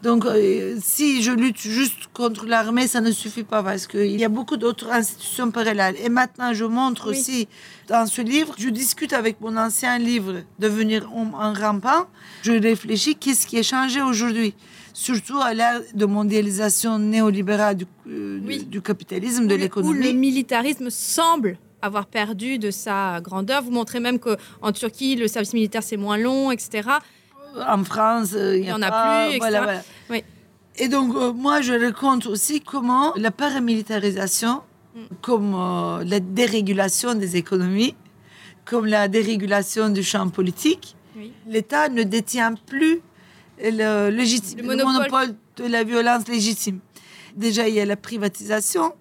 [0.03, 4.23] Donc, euh, si je lutte juste contre l'armée, ça ne suffit pas parce qu'il y
[4.23, 5.95] a beaucoup d'autres institutions parallèles.
[6.03, 7.17] Et maintenant, je montre Oui.
[7.17, 7.47] aussi
[7.87, 12.05] dans ce livre, je discute avec mon ancien livre, Devenir homme en rampant.
[12.43, 14.53] Je réfléchis qu'est-ce qui a changé aujourd'hui,
[14.93, 18.65] surtout à l'ère de mondialisation néolibérale du, euh, du- Oui.
[18.65, 20.13] du capitalisme, de le- Où le l'économie.
[20.13, 23.61] militarisme semble avoir perdu de sa grandeur.
[23.61, 26.89] Vous montrez même qu'en Turquie, le service militaire, c'est moins long, etc.
[27.67, 29.63] En France, il Il y en a pas, plus, voilà, etc.
[29.63, 29.81] voilà.
[30.09, 30.23] Oui.
[30.77, 34.61] Et donc, euh, moi, je raconte aussi comment la paramilitarisation,
[34.95, 34.99] Mm.
[35.21, 37.95] comme euh, la dérégulation des économies,
[38.63, 41.31] comme la dérégulation du champ politique, Oui.
[41.47, 43.01] l'État ne détient plus
[43.59, 44.93] le, légitime- Le le monopole.
[45.11, 46.79] monopole de la violence légitime.
[47.35, 48.93] Déjà, il y a la privatisation.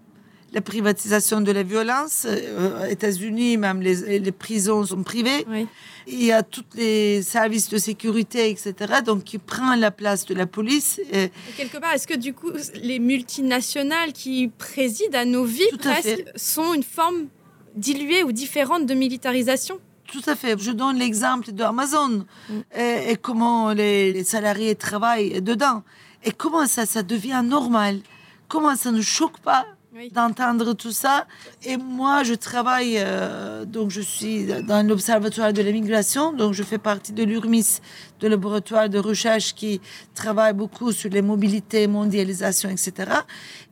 [0.52, 5.46] La privatisation de la violence, euh, aux États-Unis, même les, les prisons sont privées.
[5.48, 5.66] Oui.
[6.06, 10.34] Il y a tous les services de sécurité, etc., donc qui prend la place de
[10.34, 11.00] la police.
[11.10, 15.64] Et Et quelque part, est-ce que du coup, les multinationales qui président à nos vies
[15.78, 17.28] presque sont une forme
[17.74, 19.78] diluée ou différente de militarisation?
[20.06, 20.58] Tout à fait.
[20.60, 22.52] Je donne l'exemple d'Amazon Mm.
[22.76, 25.82] et, et comment les, les salariés travaillent dedans.
[26.24, 28.00] Et comment ça, ça devient normal?
[28.48, 29.64] Comment ça ne choque pas
[30.12, 31.26] D'entendre tout ça.
[31.64, 36.62] Et moi, je travaille, euh, donc je suis dans l'Observatoire de la migration, donc je
[36.62, 37.82] fais partie de l'URMIS,
[38.20, 39.82] de laboratoire de recherche qui
[40.14, 42.92] travaille beaucoup sur les mobilités, mondialisation, etc.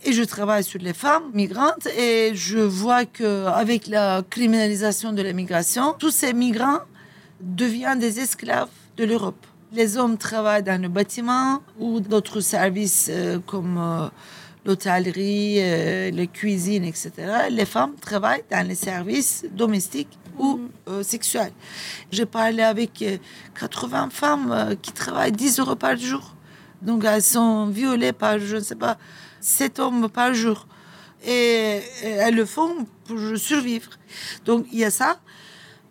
[0.04, 5.22] Et je travaille sur les femmes migrantes et je vois que avec la criminalisation de
[5.22, 6.80] la migration, tous ces migrants
[7.40, 9.46] deviennent des esclaves de l'Europe.
[9.72, 14.08] Les hommes travaillent dans le bâtiment ou d'autres services euh, comme euh,
[14.64, 17.12] l'hôtellerie, euh, la cuisine, etc.
[17.50, 21.52] Les femmes travaillent dans les services domestiques ou euh, sexuels.
[22.10, 23.18] J'ai parlé avec euh,
[23.58, 26.34] 80 femmes euh, qui travaillent 10 euros par jour.
[26.82, 28.96] Donc elles sont violées par, je ne sais pas,
[29.40, 30.66] 7 hommes par jour.
[31.24, 33.90] Et, et elles le font pour survivre.
[34.46, 35.20] Donc il y a ça.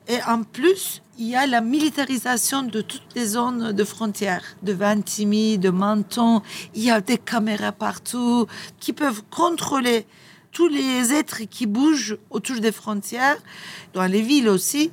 [0.10, 4.74] Et en plus, il y a la militarisation de toutes les zones de frontières, de
[4.74, 6.41] Ventimille, de Menton.
[6.74, 8.48] Il y a des caméras partout
[8.80, 10.08] qui peuvent contrôler
[10.52, 13.38] tous les êtres qui bougent autour des frontières,
[13.93, 14.91] dans les villes aussi.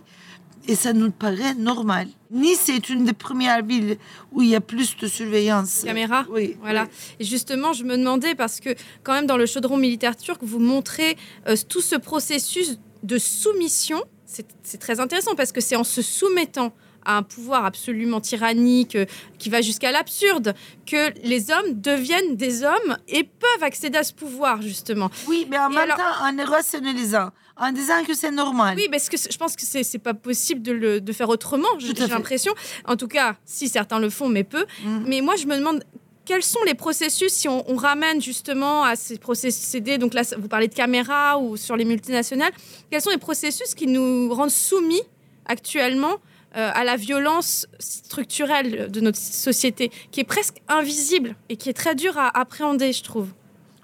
[0.68, 2.08] Et ça nous paraît normal.
[2.30, 3.96] Nice est une des premières villes
[4.32, 5.82] où il y a plus de surveillance.
[5.84, 6.56] Caméra Oui.
[6.60, 6.82] Voilà.
[6.82, 7.14] oui.
[7.20, 8.70] Et justement, je me demandais, parce que
[9.02, 11.16] quand même dans le chaudron militaire turc, vous montrez
[11.48, 14.02] euh, tout ce processus de soumission.
[14.26, 16.72] C'est très intéressant parce que c'est en se soumettant
[17.04, 19.04] à un pouvoir absolument tyrannique euh,
[19.38, 20.54] qui va jusqu'à l'absurde
[20.86, 25.08] que les hommes deviennent des hommes et peuvent accéder à ce pouvoir, justement.
[25.28, 28.74] Oui, mais en Et même alors- temps, en les rationalisant, en disant que c'est normal.
[28.76, 31.92] Oui, parce que je pense que c'est pas possible de, le, de faire autrement, j'ai
[31.94, 32.52] l'impression.
[32.86, 34.66] En tout cas, si certains le font, mais peu.
[34.84, 35.04] Mhm.
[35.06, 35.84] Mais moi, je me demande
[36.26, 39.96] quels sont les processus si on, ramène justement à ces procédés.
[39.96, 42.52] Donc là, vous parlez de caméras ou sur les multinationales.
[42.90, 45.02] Quels sont les processus qui nous rendent soumis
[45.46, 46.16] actuellement
[46.56, 51.74] euh, à la violence structurelle de notre société, qui est presque invisible et qui est
[51.74, 53.28] très dure à appréhender, je trouve?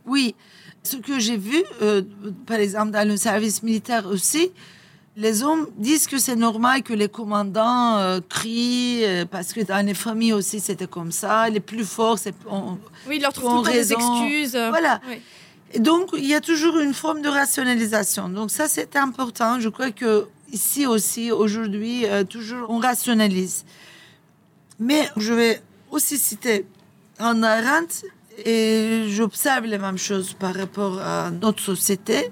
[0.04, 0.34] Oui,
[0.82, 2.02] ce que j'ai vu, euh,
[2.46, 4.50] par exemple, dans le service militaire aussi,
[5.16, 9.84] les hommes disent que c'est normal que les commandants euh, crient, euh, parce que dans
[9.84, 11.48] les familles aussi, c'était comme ça.
[11.50, 12.34] Les plus forts, c'est.
[12.50, 14.52] on- Oui, ils leur trouvent des excuses.
[14.70, 15.00] Voilà.
[15.08, 15.20] Oui.
[15.74, 18.28] Et donc, il y a toujours une forme de rationalisation.
[18.28, 19.58] Donc, ça, c'est important.
[19.60, 23.64] Je crois que ici aussi, aujourd'hui, euh, toujours, on rationalise.
[24.78, 26.66] Mais je vais aussi citer
[27.20, 28.04] en Arendt,
[28.44, 32.30] et j'observe les mêmes choses par rapport à notre société.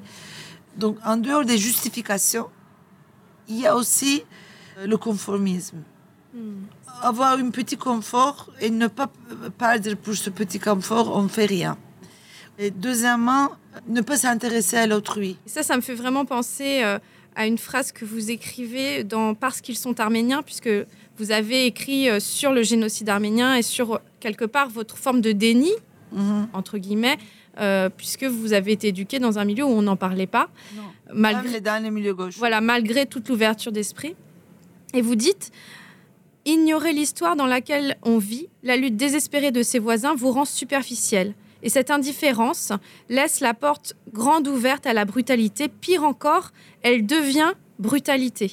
[0.77, 2.49] Donc, en dehors des justifications,
[3.51, 4.23] il y a aussi
[4.79, 5.83] euh, le conformisme.
[7.03, 9.11] Avoir un petit confort et ne pas
[9.59, 11.77] perdre pour ce petit confort, on ne fait rien.
[12.59, 13.51] Et deuxièmement,
[13.89, 15.37] ne pas s'intéresser à l'autrui.
[15.47, 16.99] Ça, ça me fait vraiment penser euh,
[17.35, 20.71] à une phrase que vous écrivez dans Parce qu'ils sont arméniens, puisque
[21.19, 25.21] vous avez écrit euh, sur le génocide arménien et sur, euh, quelque part, votre forme
[25.21, 25.73] de déni,
[26.13, 26.49] Mhm.
[26.53, 27.19] entre guillemets,
[27.61, 30.83] euh, puisque vous avez été éduqué dans un milieu où on n'en parlait pas, Non.
[31.13, 32.37] malgré, Même les- dans les milieux gauche.
[32.39, 34.15] voilà, malgré toute l'ouverture d'esprit.
[34.95, 35.51] Et vous dites
[36.47, 41.35] Ignorer l'histoire dans laquelle on vit, la lutte désespérée de ses voisins vous rend superficiel.
[41.63, 42.73] Et cette indifférence
[43.11, 45.69] laisse la porte grande ouverte à la brutalité.
[45.69, 48.53] Pire encore, elle devient brutalité.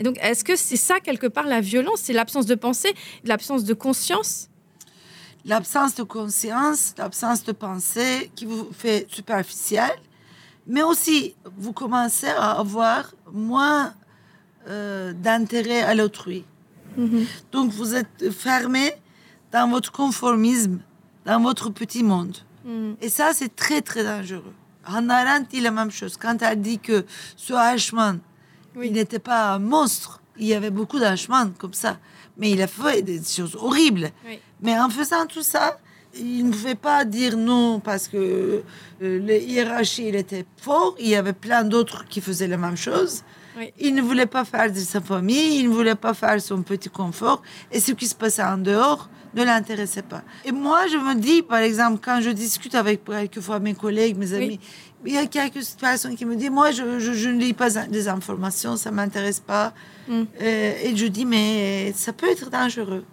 [0.00, 2.00] Et donc, est-ce que c'est ça, quelque part, la violence?
[2.00, 2.92] C'est l'absence de pensée,
[3.24, 4.48] l'absence de conscience?
[5.44, 9.90] L'absence de conscience, l'absence de pensée qui vous fait superficiel,
[10.66, 13.94] mais aussi vous commencez à avoir moins
[14.68, 16.44] euh, d'intérêt à l'autrui.
[16.96, 17.24] Mhm.
[17.52, 18.92] Donc vous êtes fermé
[19.52, 20.80] dans votre conformisme,
[21.24, 22.36] dans votre petit monde.
[22.64, 22.96] Mhm.
[23.00, 24.54] Et ça, c'est très, très dangereux.
[24.84, 26.16] Hannah Arendt dit la même chose.
[26.16, 27.04] Quand elle dit que
[27.36, 27.52] ce
[28.76, 28.88] Oui.
[28.88, 31.98] il n'était pas un monstre, il y avait beaucoup d'Eichmann comme ça.
[32.38, 34.10] Mais il a fait des choses horribles.
[34.26, 34.38] Oui.
[34.62, 35.78] Mais en faisant tout ça,
[36.14, 38.62] il ne pouvait pas dire non parce que euh,
[39.00, 40.94] le hiérarchie, il était fort.
[40.98, 43.22] Il y avait plein d'autres qui faisaient la même chose.
[43.58, 43.72] Oui.
[43.78, 46.88] Il ne voulait pas faire de sa famille, il ne voulait pas faire son petit
[46.88, 47.42] confort.
[47.72, 50.22] Et ce qui se passait en dehors ne l'intéressait pas.
[50.44, 54.32] Et moi, je me dis, par exemple, quand je discute avec quelquefois mes collègues, mes
[54.32, 54.60] amis,
[55.08, 57.70] il y a quelques personnes qui me disent, moi, je, je- je ne lis pas
[57.70, 59.72] des informations, ça ne m'intéresse pas.
[60.08, 60.22] Mm.
[60.42, 63.04] Euh, et je dis, mais ça peut être dangereux.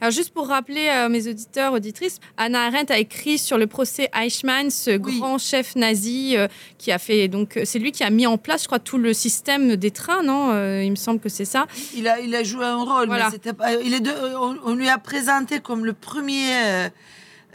[0.00, 4.08] Alors juste pour rappeler à mes auditeurs, auditrices, Anna Arendt a écrit sur le procès
[4.18, 5.18] Eichmann, ce Oui.
[5.20, 8.38] grand chef nazi euh, qui a fait donc euh, c'est lui qui a mis en
[8.38, 11.44] place, je crois, tout le système des trains, non Euh, Il me semble que c'est
[11.44, 11.66] ça.
[11.94, 13.26] Il a, il a joué un rôle, Voilà.
[13.26, 16.88] mais c'était pas, il est de- on, on lui a présenté comme le premier euh,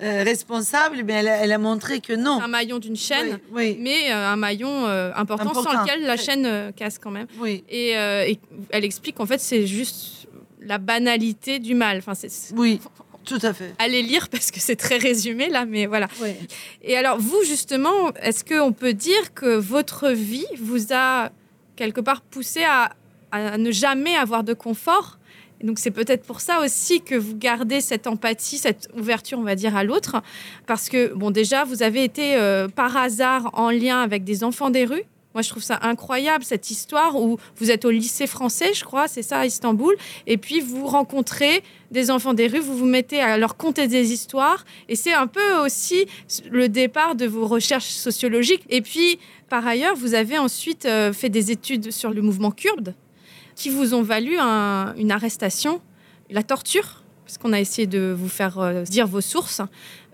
[0.01, 2.41] euh, responsable, mais elle, a- elle a montré que non.
[2.41, 6.17] Un maillon d'une chaîne, Oui, oui, mais euh, un maillon euh, important, sans lequel la
[6.17, 7.27] chaîne casse quand même.
[7.39, 8.39] oui, Et, et
[8.71, 10.27] elle explique qu'en fait c'est juste
[10.61, 11.97] la banalité du mal.
[11.99, 12.79] Enfin, c'est c'est- oui,
[13.25, 13.73] tout à fait.
[13.79, 16.07] Allez lire parce que c'est très résumé là, mais voilà.
[16.21, 16.31] Oui.
[16.81, 21.29] Et alors, vous, justement, est-ce qu'on peut dire que votre vie vous a
[21.75, 22.91] quelque part poussé à,
[23.31, 25.18] à ne jamais avoir de confort
[25.63, 29.55] Donc, c'est peut-être pour ça aussi que vous gardez cette empathie, cette ouverture, on va
[29.55, 30.21] dire, à l'autre.
[30.67, 34.69] Parce que, bon, déjà, vous avez été euh, par hasard en lien avec des enfants
[34.69, 35.03] des rues.
[35.35, 39.07] Moi, je trouve ça incroyable, cette histoire où vous êtes au lycée français, je crois,
[39.07, 39.95] c'est ça, à Istanbul.
[40.25, 44.11] Et puis, vous rencontrez des enfants des rues, vous vous mettez à leur conter des
[44.11, 44.65] histoires.
[44.87, 46.07] Et c'est un peu aussi
[46.49, 48.63] le départ de vos recherches sociologiques.
[48.69, 49.19] Et puis,
[49.49, 52.95] par ailleurs, vous avez ensuite euh, fait des études sur le mouvement kurde
[53.59, 55.81] qui vous ont valu un- une arrestation,
[56.29, 59.61] la torture, parce qu'on a essayé de vous faire euh, dire vos sources,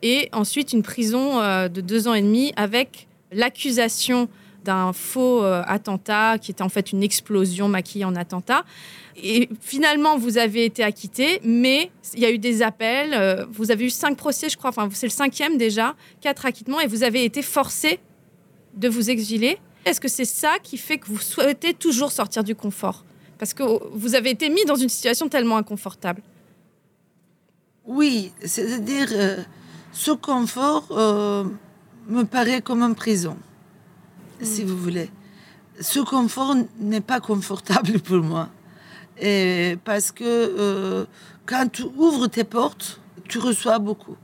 [0.02, 4.28] et ensuite une prison euh, de deux ans et demi avec l'accusation
[4.64, 8.66] d'un faux euh, attentat qui était en fait une explosion maquillée en attentat.
[9.16, 13.14] Et finalement, vous avez été acquitté, mais il y a eu des appels.
[13.14, 14.72] euh, vous avez eu cinq procès, je crois.
[14.72, 18.00] Enfin, c'est le cinquième déjà, quatre acquittements, et vous avez été forcé
[18.76, 19.60] de vous exiler.
[19.86, 23.06] Est-ce que c'est ça qui fait que vous souhaitez toujours sortir du confort?
[23.38, 26.22] Parce que vous avez été mis dans une situation tellement inconfortable.
[27.86, 29.38] Oui, c'est-à-dire, euh,
[29.92, 31.44] ce confort euh,
[32.08, 33.38] me paraît comme une prison,
[34.42, 35.10] si vous voulez.
[35.80, 38.50] Ce confort n'est pas confortable pour moi.
[39.20, 41.06] Et parce que euh,
[41.46, 44.18] quand tu ouvres tes portes, tu reçois beaucoup.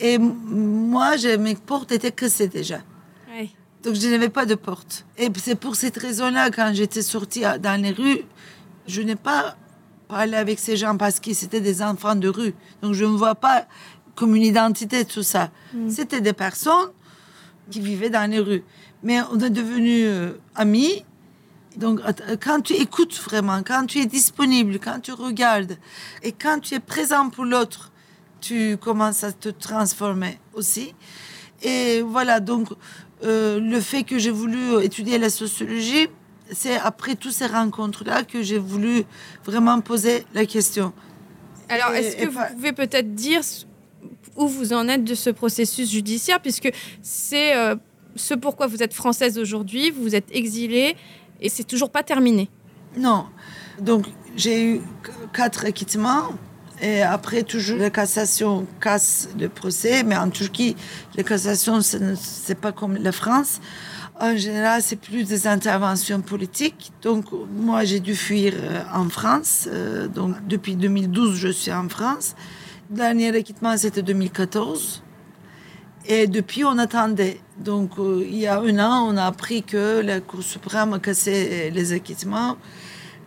[0.00, 2.80] Et moi, mes portes étaient cassées déjà.
[3.82, 5.06] Donc je n'avais pas de porte.
[5.16, 8.22] Et c'est pour cette raison-là, quand j'étais sortie dans les rues,
[8.86, 9.56] je n'ai pas
[10.08, 12.54] parlé avec ces gens parce que c'était des enfants de rue.
[12.82, 13.66] Donc je ne vois pas
[14.14, 15.50] comme une identité tout ça.
[15.88, 16.90] C'était des personnes
[17.70, 18.64] qui vivaient dans les rues.
[19.02, 21.04] Mais on est devenus euh, amis.
[21.76, 22.00] Donc
[22.42, 25.78] quand tu écoutes vraiment, quand tu es disponible, quand tu regardes
[26.22, 27.92] et quand tu es présent pour l'autre,
[28.40, 30.94] tu commences à te transformer aussi.
[31.62, 32.68] Et voilà, donc
[33.24, 36.08] euh, le fait que j'ai voulu étudier la sociologie,
[36.52, 39.04] c'est après toutes ces rencontres-là que j'ai voulu
[39.44, 40.92] vraiment poser la question.
[41.68, 43.42] Alors, est-ce que vous pas- pouvez peut-être dire
[44.36, 46.70] où vous en êtes de ce processus judiciaire, puisque
[47.02, 47.76] c'est euh,
[48.16, 50.96] ce pourquoi vous êtes française aujourd'hui, vous vous êtes exilée,
[51.40, 52.48] et c'est toujours pas terminé?
[52.96, 53.26] Non.
[53.80, 54.06] Donc,
[54.36, 56.30] j'ai eu qu- quatre acquittements.
[56.82, 60.02] Et après, toujours, la cassation casse le procès.
[60.02, 60.76] Mais en Turquie,
[61.16, 63.60] la cassation, c'est pas comme la France.
[64.18, 66.92] En général, c'est plus des interventions politiques.
[67.02, 67.24] Donc,
[67.56, 69.66] moi, j'ai dû fuir euh, en France.
[69.70, 72.34] Euh, donc, depuis 2012, je suis en France.
[72.90, 75.02] Dernier acquittement, c'était 2014.
[76.06, 77.40] Et depuis, on attendait.
[77.58, 80.98] Donc, euh, il y a un an, on a appris que la Cour suprême a
[80.98, 82.58] cassé les acquittements.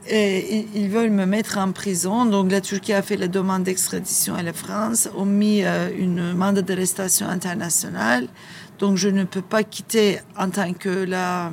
[0.10, 2.26] Et ils- veulent me mettre en prison.
[2.26, 6.34] Donc, la Turquie a fait la demande d'extradition à la France, ont mis euh, une
[6.34, 8.28] mandat d'arrestation internationale.
[8.80, 11.52] Donc, je ne peux pas quitter en tant que la,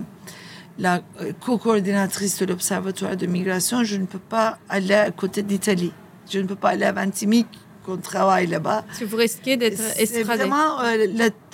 [0.78, 5.92] la euh, co-coordinatrice de l'Observatoire de migration, je ne peux pas aller à côté d'Italie.
[6.28, 7.46] Je ne peux pas aller à Ventimille,
[7.86, 8.84] qu'on travaille là-bas.
[8.98, 10.44] Que vous risquez d'être C'est estradé.
[10.44, 11.06] vraiment euh,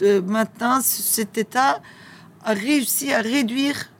[0.02, 1.80] euh, maintenant cet État
[2.44, 3.90] a réussi à réduire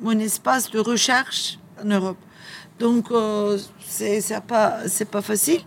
[0.00, 2.16] mon espace de recherche en Europe.
[2.78, 5.60] Donc euh, c'est pas pas facile.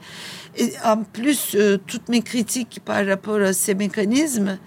[0.58, 4.58] Et en plus, euh, toutes mes critiques par rapport à ces mécanismes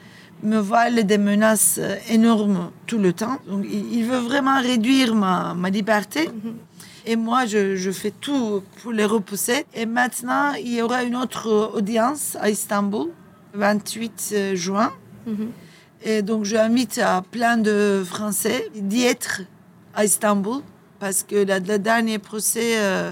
[0.43, 3.39] me valent des menaces euh, énormes tout le temps.
[3.47, 6.29] Donc il, veut vraiment réduire ma, ma liberté.
[7.05, 9.67] Et moi, je, je fais tout pour les repousser.
[9.75, 13.09] Et maintenant, il y aura une autre audience à Istanbul,
[13.55, 14.93] 28 juin.
[15.27, 15.51] Mhm.
[16.05, 19.43] Et donc, j'invite à plein de Français d'y être
[19.95, 20.63] à Istanbul
[21.03, 23.11] parce que la- le dernier procès, euh,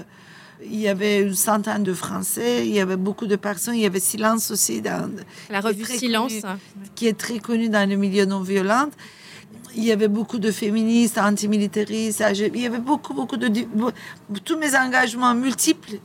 [0.63, 3.85] il y avait une centaine de Français, il y avait beaucoup de personnes, il y
[3.85, 5.11] avait Silence aussi, dans,
[5.49, 6.31] La revue Silence.
[6.95, 8.87] qui est très connue dans le milieu non violent.
[9.75, 12.23] Il y avait beaucoup de féministes, antimilitaristes,
[12.55, 13.47] il y avait beaucoup, beaucoup de...
[14.45, 15.95] Tous mes engagements multiples,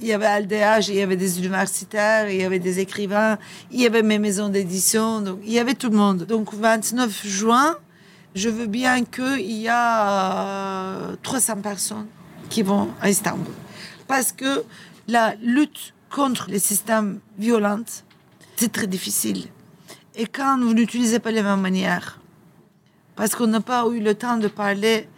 [0.00, 3.36] il y avait LDH, il y avait des universitaires, il y avait des écrivains,
[3.70, 6.24] il y avait mes maisons d'édition, donc il y avait tout le monde.
[6.24, 7.76] Donc 29 juin,
[8.34, 12.06] je veux bien qu'il y a euh, 300 personnes
[12.50, 13.52] qui vont à Istanbul.
[14.06, 14.64] Parce que
[15.08, 17.84] la lutte contre les systèmes violents,
[18.56, 19.46] c'est très difficile.
[20.14, 22.20] Et quand vous n'utilisez pas les mêmes manières,
[23.16, 25.08] parce qu'on n'a pas eu le temps de parler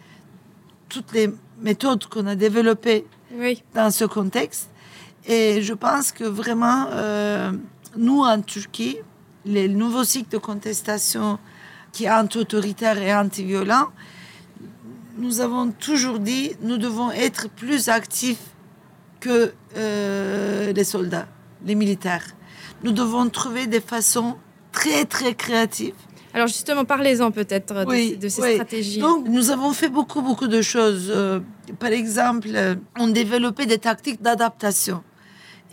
[0.89, 3.63] toutes les méthodes qu'on a développées Oui.
[3.73, 4.69] dans ce contexte.
[5.27, 7.51] Et je pense que vraiment, euh,
[7.97, 8.97] nous en Turquie,
[9.45, 11.37] les nouveaux cycles de contestation
[11.97, 13.87] qui est anti-autoritaire et anti-violent,
[15.17, 18.45] nous avons toujours dit nous devons être plus actifs
[19.19, 21.27] que euh, les soldats,
[21.65, 22.27] les militaires.
[22.83, 24.35] Nous devons trouver des façons
[24.71, 25.95] très très créatives
[26.35, 28.53] Alors justement, parlez-en peut-être de, Oui, ces- de ces oui.
[28.53, 28.99] stratégies.
[28.99, 31.07] Donc, nous avons fait beaucoup, beaucoup de choses.
[31.09, 31.39] Euh,
[31.79, 35.01] par exemple, euh, on développait des tactiques d'adaptation.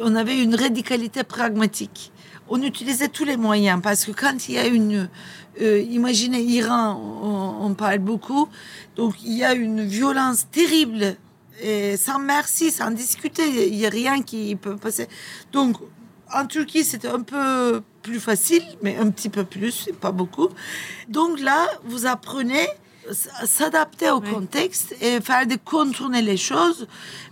[0.00, 2.12] On avait une radicalité pragmatique.
[2.48, 5.08] On utilisait tous les moyens parce que quand il y a une...
[5.60, 8.48] euh, imaginez Iran, on, on parle beaucoup.
[8.96, 11.16] Donc, il y a une violence terrible.
[11.62, 15.08] Et sans merci, sans discuter, il n'y a rien qui peut passer.
[15.52, 15.76] Donc,
[16.32, 20.48] en Turquie, c'était un peu plus facile, mais un petit peu plus, pas beaucoup.
[21.08, 22.66] Donc là, vous apprenez
[23.40, 26.88] à s'adapter au contexte et faire de contourner les choses.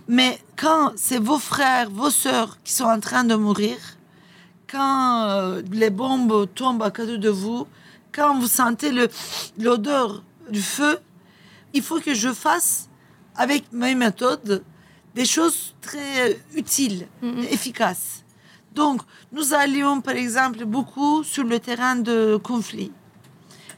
[0.07, 3.77] Mais quand c'est vos frères, vos sœurs qui sont en train de mourir,
[4.73, 7.67] quand euh, les bombes tombent à côté de vous,
[8.11, 8.91] quand vous sentez
[9.59, 10.97] l'odeur du feu,
[11.73, 12.89] il faut que je fasse
[13.35, 14.63] avec mes méthodes
[15.15, 17.07] des choses très utiles,
[17.51, 18.23] efficaces.
[18.73, 19.01] Donc,
[19.31, 22.91] nous allions, par exemple, beaucoup sur le terrain de conflit.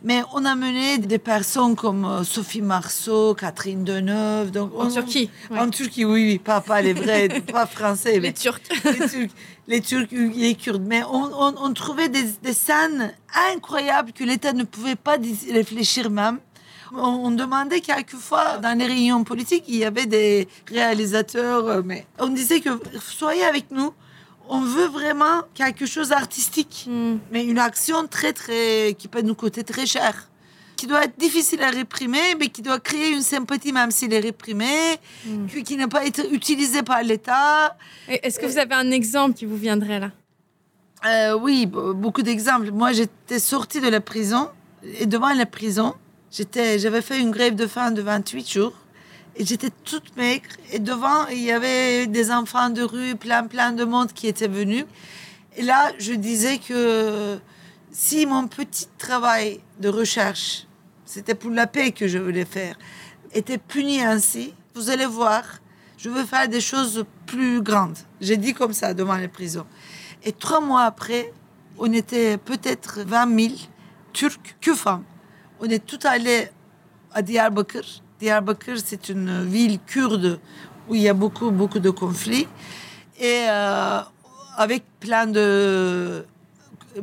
[0.04, 4.52] Mais on a mené des personnes comme euh, Sophie Marceau, Catherine Deneuve.
[4.52, 5.60] Donc En on- Turquie, ouais.
[5.60, 8.14] En Turquie, oui, oui, pas, pas les vrais, pas français.
[8.20, 8.62] mais Les Turcs.
[8.86, 9.32] les Turcs,
[9.68, 10.84] les Turcs, les Kurdes.
[10.86, 13.14] Mais on, on- on trouvait des, des scènes
[13.54, 15.18] incroyables que l'État ne pouvait pas
[15.52, 16.40] réfléchir même.
[16.94, 22.06] On, on demandait quelquefois, dans les réunions politiques, il y avait des réalisateurs, euh, mais
[22.20, 22.70] on disait que
[23.02, 23.92] soyez avec nous.
[24.48, 27.18] On veut vraiment quelque chose d'artistique, Hmm.
[27.32, 30.30] mais une action très, très, qui peut nous coûter très cher
[30.86, 34.20] qui doit être difficile à réprimer, mais qui doit créer une sympathie même s'il est
[34.20, 34.70] réprimé,
[35.50, 37.76] qui, qui n'a pas été utilisé par l'État.
[38.08, 40.12] Est-ce que vous avez un exemple qui vous viendrait là?
[41.08, 42.72] Euh, oui, be- beaucoup d'exemples.
[42.72, 44.48] Moi, j'étais sortie de la prison
[45.00, 45.96] et devant la prison,
[46.32, 48.74] j'étais, j'avais fait une grève de faim de 28 jours
[49.36, 50.50] et j'étais toute maigre.
[50.72, 54.48] Et devant, il y avait des enfants de rue, plein, plein de monde qui étaient
[54.48, 54.86] venus.
[55.58, 57.40] Et là, je disais que
[57.92, 60.68] si mon petit travail de recherche,
[61.06, 62.76] c'était pour la paix que je voulais faire,
[63.34, 65.44] était puni ainsi, vous allez voir,
[65.98, 67.98] je veux faire des choses plus grandes.
[68.22, 69.66] J'ai dit comme ça devant les prisons.
[70.24, 71.32] Et trois mois après,
[71.78, 73.54] on était peut-être 20 000
[74.14, 75.04] Turcs que femmes.
[75.60, 76.48] On est tout allés
[77.14, 78.02] à Diyarbakır.
[78.20, 80.40] Diyarbakır, c'est une ville kurde
[80.88, 82.48] où il y a beaucoup, beaucoup de conflits.
[83.20, 84.00] Et euh,
[84.58, 86.26] avec plein de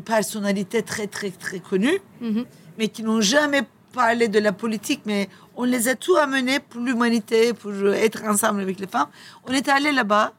[0.04, 2.44] personnalités très, très, très connues, Mhm.
[2.78, 3.62] mais qui n'ont jamais
[3.92, 7.72] parlé de la politique, mais on les a tous amenés pour l'humanité, pour
[8.06, 9.08] être ensemble avec les femmes.
[9.46, 10.32] On est allé là-bas.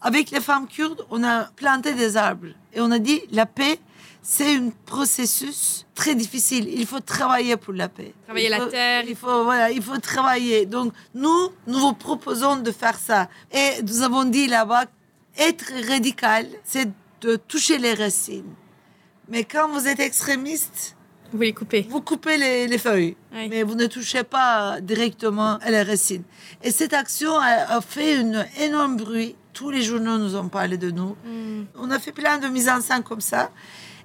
[0.00, 2.52] Avec les femmes kurdes, on a planté des arbres.
[2.72, 3.80] Et on a dit, la paix,
[4.22, 6.68] c'est un processus très difficile.
[6.68, 8.14] Il faut travailler pour la paix.
[8.24, 9.04] Travailler Il la terre.
[9.08, 10.66] Il faut, voilà, il faut travailler.
[10.66, 13.28] Donc, nous, nous vous proposons de faire ça.
[13.50, 14.84] Et nous avons dit là-bas,
[15.36, 16.88] être radical, c'est
[17.22, 18.54] de toucher les racines.
[19.28, 20.96] Mais quand vous êtes extrémiste,
[21.32, 21.86] Vous les coupez.
[21.90, 23.48] vous coupez les, les feuilles, Oui.
[23.50, 26.22] mais vous ne touchez pas directement à la racine.
[26.62, 29.36] Et cette action a, a fait un énorme bruit.
[29.52, 31.16] Tous les journaux nous ont parlé de nous.
[31.26, 31.64] Hmm.
[31.76, 33.50] On a fait plein de mises en scène comme ça.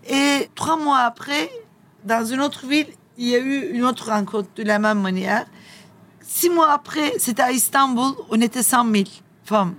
[0.09, 1.49] Et trois mois après,
[2.03, 5.45] dans une autre ville, il y a eu une autre rencontre de la même manière.
[6.21, 9.03] Six mois après, c'était à Istanbul, on était 100 000
[9.45, 9.75] femmes.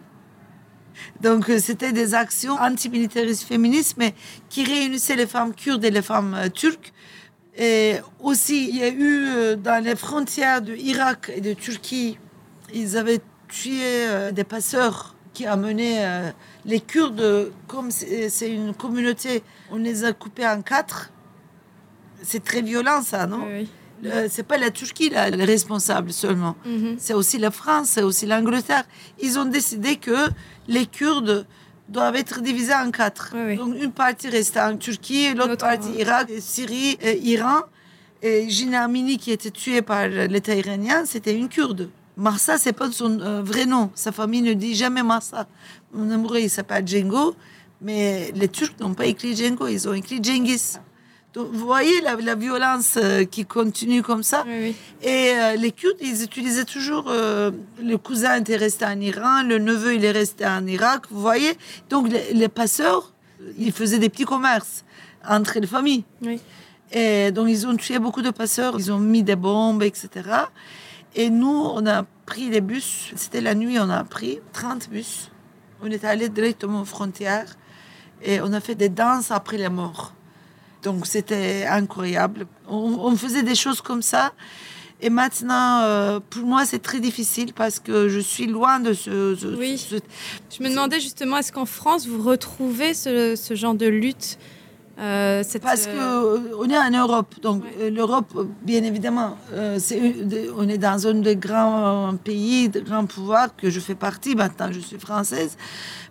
[1.20, 4.14] Donc, euh, c'était des actions antimilitaristes féministes, mais
[4.48, 6.92] qui réunissaient les femmes kurdes et les femmes euh, turques.
[7.56, 12.18] Et aussi, il y a eu euh, dans les frontières de Irak et de Turquie,
[12.72, 16.30] ils avaient tué euh, des passeurs qui amenaient euh,
[16.64, 21.12] les Kurdes, comme c'est une communauté, on les a coupés en quatre.
[22.22, 23.46] C'est très violent ça, non?
[23.46, 23.68] Oui,
[24.28, 26.56] C'est pas la Turquie là, les responsables seulement.
[26.64, 26.96] Mhm.
[26.98, 28.84] C'est aussi la France, c'est aussi l'Angleterre.
[29.20, 30.28] Ils ont décidé que
[30.66, 31.46] les Kurdes
[31.88, 33.32] doivent être divisés en quatre.
[33.34, 33.56] Oui, oui.
[33.56, 37.60] Donc une partie restait en Turquie, l'autre partie euh, Irak, Syrie, et Iran.
[38.22, 41.90] Et Gina Amini, qui était tuée par l'État iranien, c'était une Kurde.
[42.16, 43.90] Marsa, c'est pas son euh, vrai nom.
[43.94, 45.46] Sa famille ne dit jamais Marsa.
[45.92, 47.34] Mon amoureux, il s'appelle Django.
[47.82, 50.78] Mais les Turcs n'ont pas écrit Django, ils ont écrit Genghis.
[51.34, 54.44] Donc, vous voyez la, la violence euh, qui continue comme ça.
[54.46, 54.76] Oui, oui.
[55.02, 57.06] Et euh, les Kurdes, ils utilisaient toujours.
[57.08, 57.50] euh,
[57.82, 61.52] le cousin était resté en Iran, le neveu, il est resté en Irak, vous voyez.
[61.90, 63.12] Donc, les, les passeurs,
[63.58, 64.84] ils faisaient des petits commerces
[65.28, 66.04] entre les familles.
[66.22, 66.40] Oui.
[66.92, 70.08] Et donc, ils ont tué beaucoup de passeurs, ils ont mis des bombes, etc.
[71.16, 73.12] Et nous, on a pris les bus.
[73.16, 75.32] C'était la nuit, on a pris 30 bus.
[75.82, 77.56] On est allé directement aux frontières
[78.22, 80.14] et on a fait des danses après les morts.
[80.84, 82.46] Donc c'était incroyable.
[82.68, 84.32] On, on faisait des choses comme ça.
[85.00, 89.34] Et maintenant, euh, pour moi, c'est très difficile parce que je suis loin de ce.
[89.34, 89.76] ce- Oui.
[89.76, 89.96] ce-
[90.56, 94.38] Je me demandais justement, est-ce qu'en France, vous retrouvez ce, ce genre de lutte?
[94.98, 97.70] Euh, cette, Parce euh, que on est en Europe, donc Ouais.
[97.80, 102.80] euh, l'Europe, euh, bien évidemment, euh, de- on est dans un des grands pays, de
[102.80, 104.34] grands pouvoirs que je fais partie.
[104.36, 105.56] Maintenant, je suis française,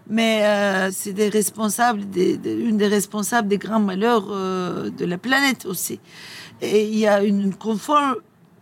[0.07, 5.17] mais euh, c'est des responsables, des, une des responsables des grands malheurs euh, de la
[5.17, 5.99] planète aussi.
[6.61, 8.15] Et il y a une confort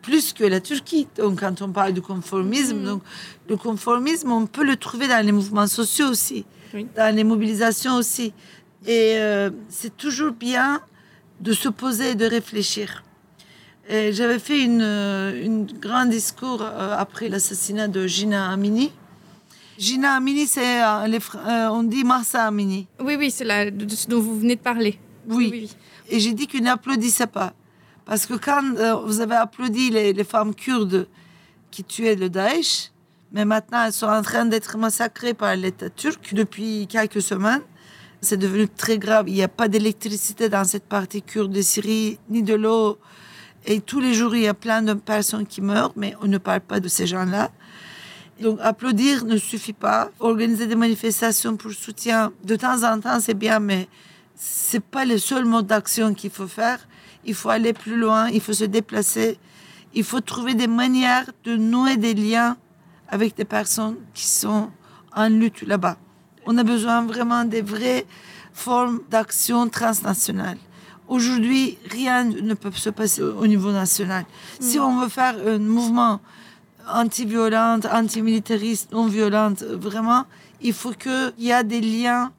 [0.04, 1.08] plus que la Turquie.
[1.18, 2.86] Donc, quand on parle de conformisme, Mhm.
[2.86, 3.02] donc
[3.50, 6.88] le conformisme, on peut le trouver dans les mouvements sociaux aussi, Oui.
[6.96, 8.34] dans les mobilisations aussi.
[8.86, 10.82] Et euh, c'est toujours bien
[11.40, 13.04] de se poser et de réfléchir.
[13.90, 18.92] J'avais fait une, euh, une grand discours euh, après l'assassinat de Gina Amini.
[19.78, 20.82] Gina Amini, c'est
[21.70, 22.88] on dit Marsa Amini.
[23.04, 24.98] Oui, oui, c'est la- de ce dont vous venez de parler.
[25.28, 25.70] Oui.
[26.10, 27.54] Et j'ai dit qu'ils n'applaudissaient pas.
[28.06, 31.08] Parce que quand euh, vous avez applaudi les, les femmes kurdes
[31.70, 32.92] qui tuaient le Daesh,
[33.32, 37.62] mais maintenant elles sont en train d'être massacrées par l'État turc depuis quelques semaines,
[38.22, 39.28] c'est devenu très grave.
[39.28, 43.00] Il n'y a pas d'électricité dans cette partie kurde de Syrie, ni de l'eau.
[43.66, 46.38] Et tous les jours, il y a plein de personnes qui meurent, mais on ne
[46.38, 47.52] parle pas de ces gens-là.
[48.40, 50.12] Donc, applaudir ne suffit pas.
[50.20, 53.88] Organiser des manifestations pour soutien, de temps en temps, c'est bien, mais
[54.36, 56.80] c'est pas le seul mode d'action qu'il faut faire.
[57.26, 59.38] Il faut aller plus loin, il faut se déplacer,
[59.94, 62.58] il faut trouver des manières de nouer des liens
[63.08, 64.72] avec des personnes qui sont
[65.16, 65.98] en lutte là-bas.
[66.46, 68.06] On a besoin vraiment des vraies
[68.54, 70.58] formes d'action transnationale.
[71.08, 74.26] Aujourd'hui, rien ne peut se passer au niveau national.
[74.60, 76.20] Si on veut faire un mouvement
[76.92, 79.54] anti-violent, anti-militariste, non-violent,
[79.88, 80.24] vraiment,
[80.62, 82.32] il faut qu'il y ait des liens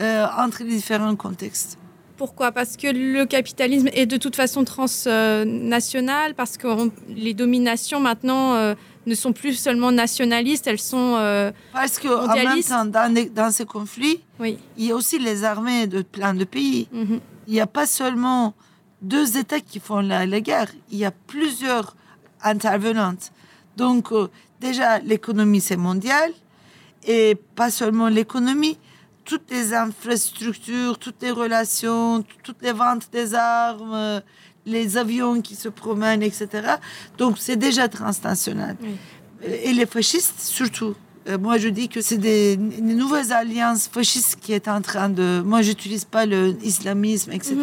[0.00, 1.78] euh, entre les différents contextes.
[2.16, 2.50] Pourquoi?
[2.50, 8.54] Parce que le capitalisme est de toute façon transnational, parce que on- les dominations maintenant
[8.54, 8.74] euh,
[9.08, 11.16] ne sont plus seulement nationalistes, elles sont...
[11.16, 12.68] euh, Parce qu'en même Mondialiste.
[12.68, 14.58] temps, dans, ces conflits, oui.
[14.76, 16.88] il y a aussi les armées de plein de pays.
[16.92, 17.20] Mhm.
[17.46, 18.54] Il n'y a pas seulement
[19.02, 21.96] deux États qui font la, la guerre, il y a plusieurs
[22.42, 23.32] intervenantes.
[23.76, 24.28] Donc, euh,
[24.60, 26.30] déjà, l'économie, c'est mondial,
[27.06, 28.76] et pas seulement l'économie,
[29.24, 34.22] toutes les infrastructures, toutes les relations, toutes les ventes des armes,
[34.68, 36.48] les avions qui se promènent, etc.
[37.16, 38.76] Donc, c'est déjà transnational.
[38.82, 38.96] Oui.
[39.64, 40.94] Et les fascistes, surtout.
[41.28, 45.08] Euh, moi, je dis que c'est des, des nouvelles alliances fascistes qui est en train
[45.08, 45.42] de.
[45.44, 47.56] Moi, j'utilise pas le islamisme, etc.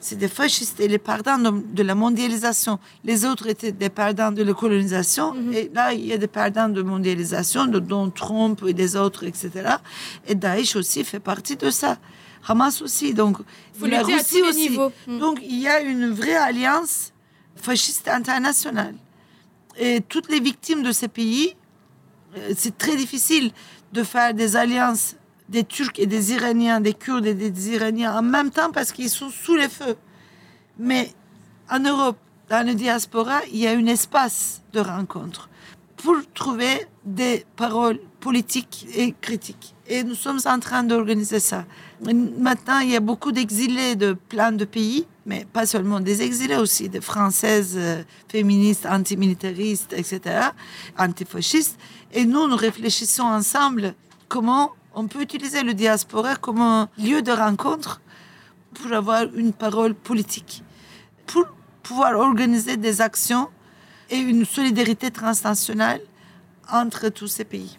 [0.00, 2.78] C'est des fascistes et les perdants de, de la mondialisation.
[3.04, 5.34] Les autres étaient des perdants de la colonisation.
[5.52, 9.24] Et là, il y a des perdants de mondialisation, de, dont Trump et des autres,
[9.24, 9.50] etc.
[10.26, 11.98] Et Daesh aussi fait partie de ça.
[12.46, 13.14] Hamas aussi.
[13.14, 13.38] Donc,
[13.78, 14.78] Faut la Russie aussi.
[15.06, 15.18] Mm.
[15.18, 17.12] Donc, il y a une vraie alliance
[17.56, 18.94] fasciste internationale.
[19.78, 21.54] Et toutes les victimes de ces pays,
[22.36, 23.52] euh, c'est très difficile
[23.92, 25.16] de faire des alliances
[25.48, 29.10] des Turcs et des Iraniens, des Kurdes et des Iraniens en même temps parce qu'ils
[29.10, 29.96] sont sous les feux.
[30.78, 31.10] Mais
[31.70, 32.16] en Europe,
[32.48, 35.48] dans la diaspora, il y a un espace de rencontre
[35.96, 39.74] pour trouver des paroles politiques et critiques.
[39.88, 41.64] Et nous sommes en train d'organiser ça.
[42.00, 46.56] Maintenant, il y a beaucoup d'exilés de plein de pays, mais pas seulement des exilés
[46.56, 50.20] aussi, des françaises euh, féministes, antimilitaristes, etc.,
[50.96, 51.78] antifascistes.
[52.12, 53.94] Et nous, nous réfléchissons ensemble
[54.28, 58.00] comment on peut utiliser le diaspora comme un lieu de rencontre
[58.74, 60.62] pour avoir une parole politique,
[61.26, 61.46] pour
[61.82, 63.48] pouvoir organiser des actions
[64.10, 66.00] et une solidarité transnationale
[66.70, 67.76] entre tous ces pays.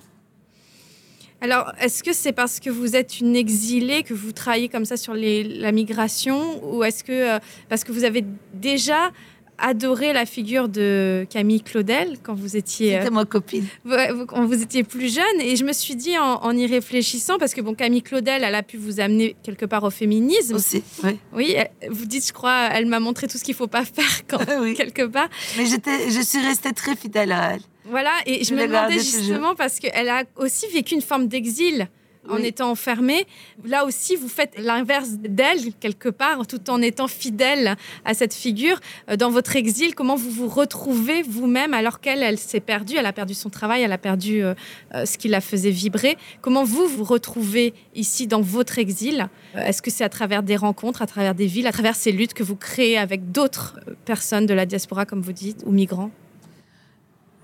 [1.43, 4.95] Alors, est-ce que c'est parce que vous êtes une exilée que vous travaillez comme ça
[4.95, 8.23] sur les, la migration ou est-ce que euh, parce que vous avez
[8.53, 9.11] déjà
[9.57, 13.65] adoré la figure de Camille Claudel quand vous étiez C'était ma copine.
[13.83, 17.37] Vous- quand vous étiez plus jeune et je me suis dit en, en y réfléchissant
[17.37, 20.81] parce que bon Camille Claudel elle a pu vous amener quelque part au féminisme Aussi,
[21.03, 21.19] oui.
[21.33, 24.21] oui elle- vous dites je crois elle m'a montré tout ce qu'il faut pas faire
[24.29, 24.75] quand oui.
[24.75, 27.61] quelque part Mais j'étais, je suis restée très fidèle à elle.
[27.85, 31.89] Voilà et je me demandais justement parce qu'elle a aussi vécu une forme d'exil
[32.29, 32.45] en Oui.
[32.45, 33.27] étant enfermée.
[33.65, 37.75] Là aussi vous faites l'inverse d'elle quelque part tout en étant fidèle
[38.05, 38.79] à cette figure.
[39.09, 43.05] Euh, dans votre exil comment vous vous retrouvez vous-même alors qu'elle elle s'est perdue elle
[43.07, 44.53] a perdu son travail elle a perdu euh,
[44.95, 46.17] euh, ce qui la faisait vibrer?
[46.41, 49.27] Comment vous vous retrouvez ici dans votre exil?
[49.57, 52.33] Est-ce que c'est à travers des rencontres à travers des villes à travers ces luttes
[52.33, 53.75] que vous créez avec d'autres
[54.05, 56.11] personnes de la diaspora comme vous dites ou migrants?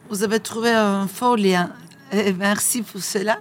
[0.10, 1.72] Vous avez trouvé un fort lien.
[2.12, 3.38] Et merci pour cela.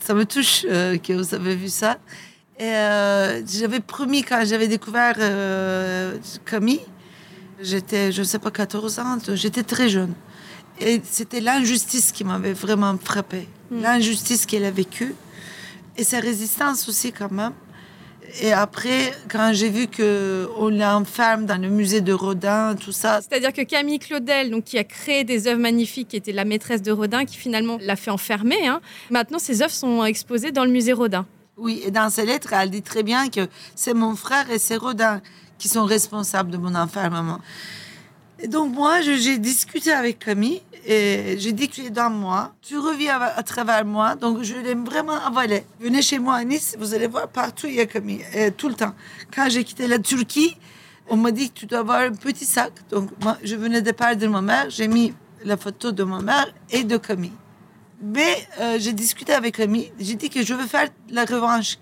[0.00, 1.98] Ça me touche euh, que vous avez vu ça.
[2.58, 6.80] Et euh, j'avais promis quand j'avais découvert euh, Camille,
[7.60, 10.12] j'étais, je ne sais pas, 14 ans, j'étais très jeune.
[10.80, 13.48] Et c'était l'injustice qui m'avait vraiment frappée.
[13.70, 15.14] L'injustice qu'elle a vécue.
[15.96, 17.52] Et sa résistance aussi quand même.
[18.40, 23.52] Et après, quand j'ai vu qu'on l'enferme dans le musée de Rodin, tout ça, C'est-à-dire
[23.52, 26.92] que Camille Claudel, donc, qui a créé des œuvres magnifiques, qui était la maîtresse de
[26.92, 30.92] Rodin, qui finalement l'a fait enfermer, hein, maintenant ces œuvres sont exposées dans le musée
[30.92, 31.26] Rodin.
[31.56, 34.76] Oui, et dans ses lettres, elle dit très bien que c'est mon frère et c'est
[34.76, 35.20] Rodin
[35.58, 37.40] qui sont responsables de mon enfermement.
[38.42, 42.54] Et donc moi, j'ai discuté avec Camille et j'ai dit que tu es dans moi,
[42.62, 45.64] tu reviens à, travers moi, donc je l'aime vraiment avaler.
[45.78, 48.68] Venez chez moi à Nice, vous allez voir partout il y a Camille, et tout
[48.68, 48.94] le temps.
[49.34, 50.56] Quand j'ai quitté la Turquie,
[51.08, 52.72] on m'a dit que tu dois avoir un petit sac.
[52.90, 55.12] Donc moi, je venais de perdre ma mère, j'ai mis
[55.44, 57.32] la photo de ma mère et de Camille.
[58.02, 59.92] Mais euh, j'ai discuté avec Camille.
[59.98, 61.78] J'ai dit que je veux faire la revanche.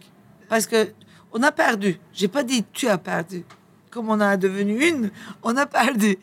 [0.48, 0.92] Parce que
[1.32, 2.00] on a perdu.
[2.12, 3.44] J'ai pas dit tu as perdu.
[3.90, 5.10] Comme on a devenu une,
[5.42, 6.16] on a perdu.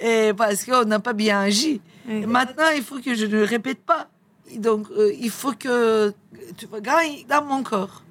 [0.00, 1.80] Et parce qu'on n'a pas bien agi.
[2.06, 4.08] Maintenant, il faut que je ne répète pas.
[4.56, 6.12] Donc, euh, il faut que
[6.56, 8.02] tu gagner dans mon corps.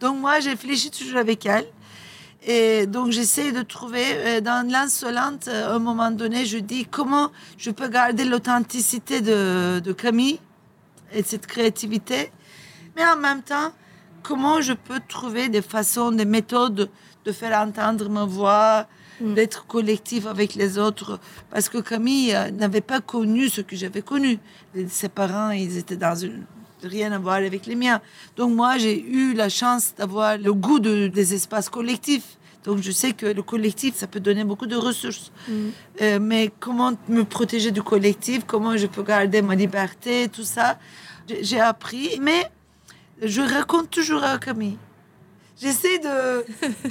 [0.00, 1.66] Donc, moi, j'ai réfléchi toujours avec elle.
[2.48, 6.86] Et donc, j'essaie de trouver euh, dans l'insolente, euh, à un moment donné, je dis
[6.86, 10.38] comment je peux garder l'authenticité de, Camille
[11.12, 12.30] et cette créativité,
[12.94, 13.72] mais en même temps,
[14.22, 16.88] comment je peux trouver des façons, des méthodes
[17.24, 18.86] de faire entendre ma voix,
[19.20, 21.18] d'être collectif avec les autres.
[21.50, 24.38] Parce que Camille euh, n'avait pas connu ce que j'avais connu.
[24.88, 26.44] Ses parents, ils étaient dans une
[26.82, 28.00] rien à voir avec les miens.
[28.36, 32.36] Donc moi, j'ai eu la chance d'avoir le goût de- des espaces collectifs.
[32.64, 35.32] Donc je sais que le collectif, ça peut donner beaucoup de ressources.
[36.02, 40.78] Euh, mais comment me protéger du collectif, comment je peux garder ma liberté, tout ça,
[41.40, 42.18] j'ai appris.
[42.20, 42.50] Mais
[43.22, 44.76] je raconte toujours à Camille.
[45.60, 46.44] J'essaie de,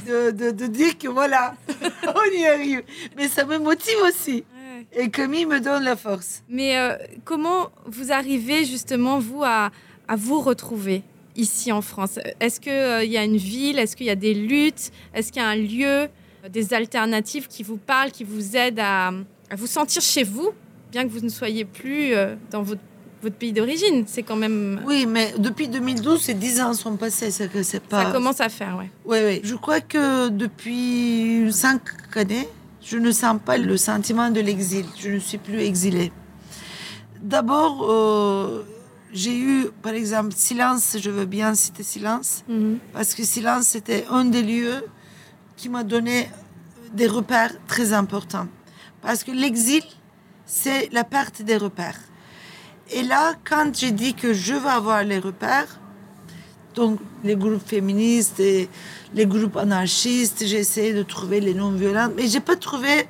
[0.07, 1.55] de, de, de dire que voilà,
[2.07, 2.83] on y arrive.
[3.15, 4.43] Mais ça me motive aussi.
[4.93, 6.43] Et Camille me donne la force.
[6.49, 9.71] Mais euh, comment vous arrivez justement, vous, à,
[10.07, 11.03] à vous retrouver
[11.35, 12.19] ici en France?
[12.39, 13.77] Est-ce qu'il y a une ville?
[13.77, 14.91] Est-ce qu'il y a des luttes?
[15.13, 18.79] Est-ce qu'il y a un lieu, euh, des alternatives qui vous parlent, qui vous aident
[18.79, 19.07] à,
[19.49, 20.51] à vous sentir chez vous,
[20.91, 22.81] bien que vous ne soyez plus euh, dans votre,
[23.25, 24.81] votre pays d'origine C'est quand même...
[24.85, 27.31] Oui, mais depuis 2012, ces 10 ans sont passés.
[27.31, 28.05] C'est que c'est pas.
[28.05, 28.89] Ça commence à faire, ouais.
[29.03, 29.41] Oui, oui.
[29.43, 31.81] Je crois que depuis cinq
[32.15, 32.47] années,
[32.83, 34.85] je ne sens pas le sentiment de l'exil.
[34.99, 36.11] Je ne suis plus exilée.
[37.21, 38.63] D'abord, euh,
[39.11, 42.77] j'ai eu, par exemple, Silence, je veux bien citer Silence, Mhm.
[42.93, 44.81] parce que Silence, c'était un des lieux
[45.57, 46.29] qui m'a donné
[46.93, 48.47] des repères très importants.
[49.01, 49.81] Parce que l'exil,
[50.45, 51.99] c'est la perte des repères.
[52.91, 55.79] Et là, quand j'ai dit que je veux avoir les repères,
[56.75, 58.69] donc les groupes féministes et
[59.13, 63.07] les groupes anarchistes, j'ai essayé de trouver les non-violents, mais j'ai pas trouvé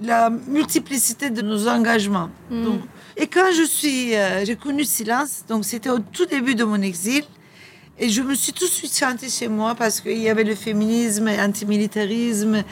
[0.00, 2.30] la multiplicité de nos engagements.
[2.50, 2.80] Donc,
[3.16, 6.80] et quand je suis, euh, j'ai connu Silence, donc c'était au tout début de mon
[6.80, 7.24] exil,
[7.98, 10.54] et je me suis tout de suite sentie chez moi parce qu'il y avait le
[10.54, 12.64] féminisme, antimilitarisme,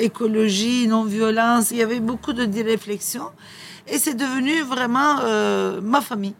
[0.00, 3.30] écologie, non-violence, il y avait beaucoup de réflexions,
[3.86, 6.34] et c'est devenu vraiment euh, ma famille.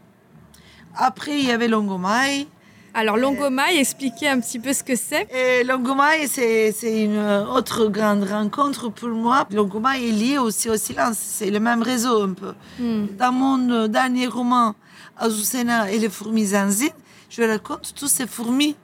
[0.96, 2.46] Après, il y avait Longomai.
[2.94, 5.26] Alors, Longomai, expliquez un petit peu ce que c'est.
[5.64, 9.46] Longomai, c'est une autre grande rencontre pour moi.
[9.50, 11.16] Longomai est lié aussi au silence.
[11.18, 12.52] C'est le même réseau un peu.
[12.78, 13.06] Hmm.
[13.18, 14.74] Dans mon dernier roman,
[15.16, 16.90] Azucena et les fourmis zanzines,
[17.30, 18.76] je raconte tous ces fourmis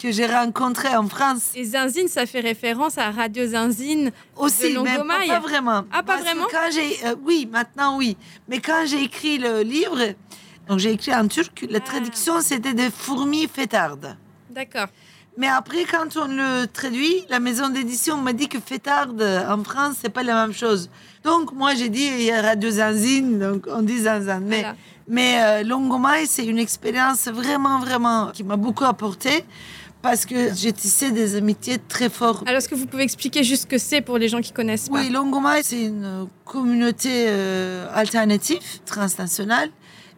[0.00, 1.50] que j'ai rencontrées en France.
[1.54, 5.84] Et Zinzine, ça fait référence à Radio Zinzine Aussi, de mais pas, pas vraiment.
[5.92, 8.16] Ah, pas Parce vraiment quand j'ai, euh, Oui, maintenant oui.
[8.48, 9.98] Mais quand j'ai écrit le livre,
[10.68, 11.66] Donc j'ai écrit en turc.
[11.68, 14.16] La traduction, c'était des fourmis fêtardes.
[14.50, 14.86] D'accord.
[15.36, 19.96] Mais après, quand on le traduit, la maison d'édition m'a dit que fêtarde en France,
[20.00, 20.90] c'est pas la même chose.
[21.24, 24.40] Donc moi, j'ai dit, il y aura deux zanzines, donc on dit zanzan.
[24.42, 24.76] Mais, Voilà.
[25.08, 29.44] mais euh, Longomai, c'est une expérience vraiment, vraiment qui m'a beaucoup apporté
[30.02, 32.46] parce que j'ai tissé des amitiés très fortes.
[32.46, 34.88] Alors, est-ce que vous pouvez expliquer juste ce que c'est pour les gens qui connaissent
[34.88, 39.70] pas Oui, Longomai, c'est une communauté euh, alternative, transnationale,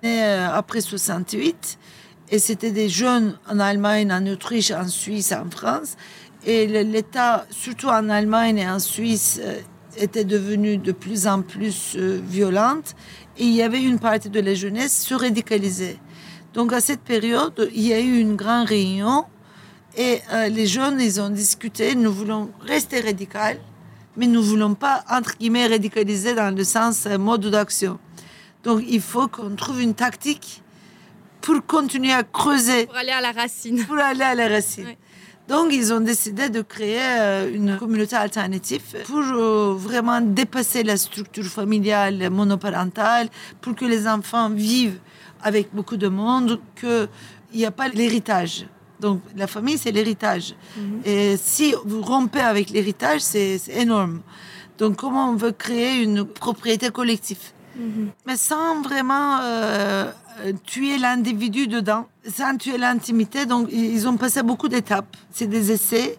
[0.02, 1.78] née euh, après 68.
[2.30, 5.96] Et c'était des jeunes en Allemagne, en Autriche, en Suisse, en France.
[6.46, 9.60] Et l'État, surtout en Allemagne et en Suisse, euh,
[9.96, 12.94] était devenu de plus en plus euh, violente.
[13.38, 15.98] Et il y avait une partie de la jeunesse se radicalisée.
[16.54, 19.24] Donc à cette période, il y a eu une grande réunion
[19.96, 23.58] et euh, les jeunes, ils ont discuté, nous voulons rester radicaux,
[24.16, 27.98] mais nous ne voulons pas, entre guillemets, radicaliser dans le sens euh, mode d'action.
[28.64, 30.62] Donc il faut qu'on trouve une tactique
[31.40, 33.84] pour continuer à creuser, Pour aller à la racine.
[33.84, 34.94] pour aller à la racine.
[35.48, 39.22] Donc ils ont décidé de créer euh, une communauté alternative pour
[39.74, 43.28] vraiment dépasser la structure familiale monoparentale,
[43.60, 45.00] pour que les enfants vivent
[45.42, 47.08] avec beaucoup de monde, qu'il
[47.54, 48.66] n'y a pas l'héritage.
[49.02, 50.46] Donc la famille, c'est l'héritage.
[51.04, 54.16] Et si vous rompez avec l'héritage, c'est énorme.
[54.78, 57.44] Donc comment on veut créer une propriété collective?
[58.26, 62.04] Mais sans vraiment euh, tuer l'individu dedans,
[62.38, 63.46] sans tuer l'intimité.
[63.46, 65.16] Donc, ils ont passé beaucoup d'étapes.
[65.36, 66.18] C'est des essais,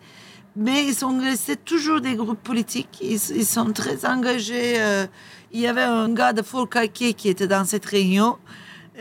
[0.55, 2.95] mais ils sont restés toujours des groupes politiques.
[3.01, 4.75] Ils, ils sont très engagés.
[4.77, 5.05] euh.
[5.51, 8.38] il y avait un gars de Forcalquier qui était dans cette réunion.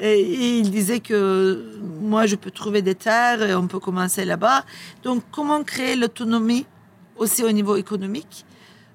[0.01, 4.24] Et, et il disait que moi, je peux trouver des terres et on peut commencer
[4.24, 4.64] là-bas.
[5.03, 6.66] Donc, comment créer l'autonomie
[7.16, 8.45] aussi au niveau économique?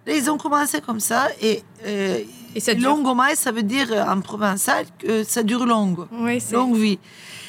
[0.08, 2.20] Et Ils ont commencé comme ça et, euh,
[2.56, 2.74] Et ça.
[2.74, 6.98] Longomai, ça veut dire en provençal que ça dure longue, Oui, longue vie.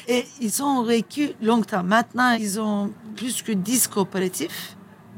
[0.07, 1.83] Et ils ont vécu longtemps.
[1.83, 4.75] Maintenant, ils ont plus que 10 coopératifs,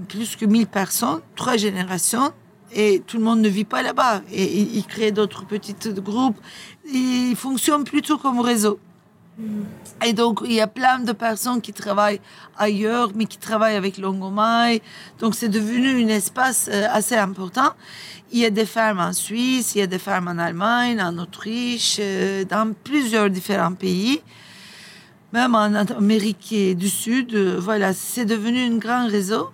[0.07, 2.31] plus que 1000 personnes, trois générations.
[2.73, 4.21] Et tout le monde ne vit pas là-bas.
[4.31, 6.37] Et ils créent d'autres petits groupes.
[6.85, 8.79] Ils fonctionnent plutôt comme réseau.
[10.05, 12.19] Et donc, il y a plein de personnes qui travaillent
[12.57, 14.81] ailleurs, mais qui travaillent avec Longomai.
[15.19, 17.71] Donc, c'est devenu un espace euh, assez important.
[18.31, 21.17] Il y a des fermes en Suisse, il y a des fermes en Allemagne, en
[21.17, 24.21] Autriche, euh, dans plusieurs différents pays.
[25.33, 29.49] Même en Amérique du Sud, euh, voilà, c'est devenu un grand réseau.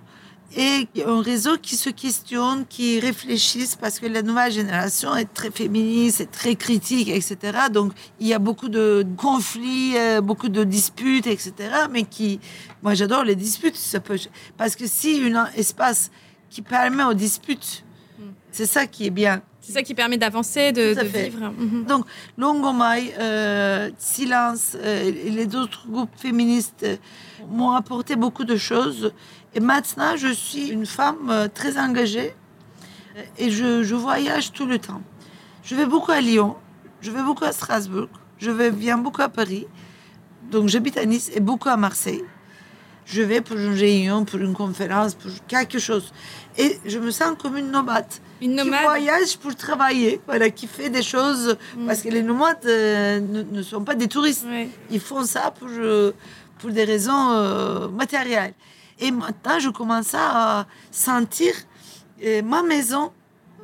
[0.55, 5.51] Et un réseau qui se questionne, qui réfléchisse, parce que la nouvelle génération est très
[5.51, 7.35] féministe, est très critique, etc.
[7.71, 11.53] Donc, il y a beaucoup de conflits, euh, beaucoup de disputes, etc.
[11.91, 12.39] Mais qui,
[12.81, 13.75] moi, j'adore les disputes.
[13.75, 14.17] Ça peut,
[14.57, 16.11] parce que si un espace
[16.49, 17.83] qui permet aux disputes,
[18.51, 19.41] c'est ça qui est bien.
[19.67, 21.51] C'est ça qui permet d'avancer, de, vivre.
[21.57, 21.83] Mhm.
[21.85, 22.05] Donc,
[22.37, 26.85] Longomai, euh, Silence euh, et les autres groupes féministes
[27.49, 29.11] m'ont apporté beaucoup de choses.
[29.57, 32.35] Et maintenant, je suis une femme euh, très engagée
[33.15, 35.01] euh, et je, je voyage tout le temps.
[35.63, 36.55] Je vais beaucoup à Lyon,
[37.01, 39.65] je vais beaucoup à Strasbourg, je vais, viens beaucoup à Paris.
[40.51, 42.23] Donc, j'habite à Nice et beaucoup à Marseille.
[43.07, 46.13] Je vais pour une réunion, pour une conférence, pour quelque chose.
[46.59, 48.05] Et je me sens comme une nomade
[48.41, 48.83] Une qui nomade.
[48.83, 51.57] voyage pour travailler, voilà, qui fait des choses.
[51.87, 54.45] Parce que les nomades euh, ne, ne sont pas des touristes.
[54.91, 56.11] Ils font ça pour, euh,
[56.59, 58.53] pour des raisons euh, matérielles.
[58.99, 61.53] Et maintenant, je commence à sentir
[62.23, 63.11] euh, ma maison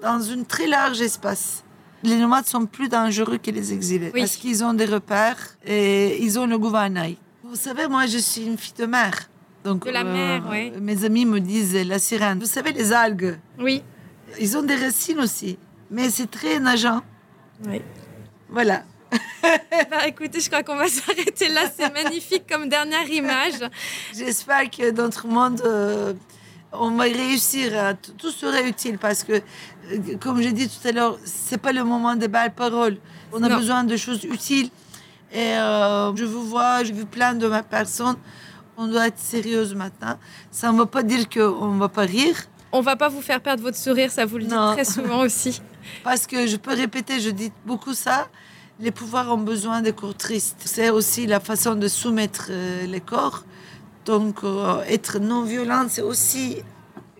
[0.01, 1.63] dans un très large espace.
[2.03, 4.21] Les nomades sont plus dangereux que les exilés Oui.
[4.21, 7.17] parce qu'ils ont des repères et ils ont le gouvernail.
[7.43, 9.29] Vous savez, moi, je suis une fille de mer.
[9.63, 10.73] Donc, De la mer, ouais.
[10.81, 12.39] Mes amis me disent la sirène.
[12.39, 13.81] Vous savez, les algues, Oui.
[14.39, 15.57] ils ont des racines aussi,
[15.89, 17.01] mais c'est très nageant.
[17.65, 17.81] Oui.
[18.49, 18.83] Voilà.
[19.89, 21.61] Bah, écoutez, je crois qu'on va s'arrêter là.
[21.75, 23.59] C'est magnifique comme dernière image.
[24.15, 26.13] J'espère que dans notre monde, euh,
[26.71, 27.77] on va réussir.
[27.77, 31.71] À, tout sera utile parce que, euh, comme j'ai dit tout à l'heure, c'est pas
[31.73, 32.97] le moment des belles paroles.
[33.31, 33.57] On a Non.
[33.57, 34.69] besoin de choses utiles.
[35.31, 38.15] Et euh, je vous vois, j'ai vu plein de ma personne.
[38.77, 40.17] On doit être sérieuse maintenant.
[40.51, 42.35] Ça ne veut pas dire qu'on ne va pas rire.
[42.71, 45.61] On va pas vous faire perdre votre sourire, ça vous le dit très souvent aussi.
[46.03, 48.27] Parce que je peux répéter, je dis beaucoup ça.
[48.79, 50.61] Les pouvoirs ont besoin des corps tristes.
[50.65, 53.43] C'est aussi la façon de soumettre euh, les corps.
[54.05, 56.57] Donc, euh, être non violent, c'est aussi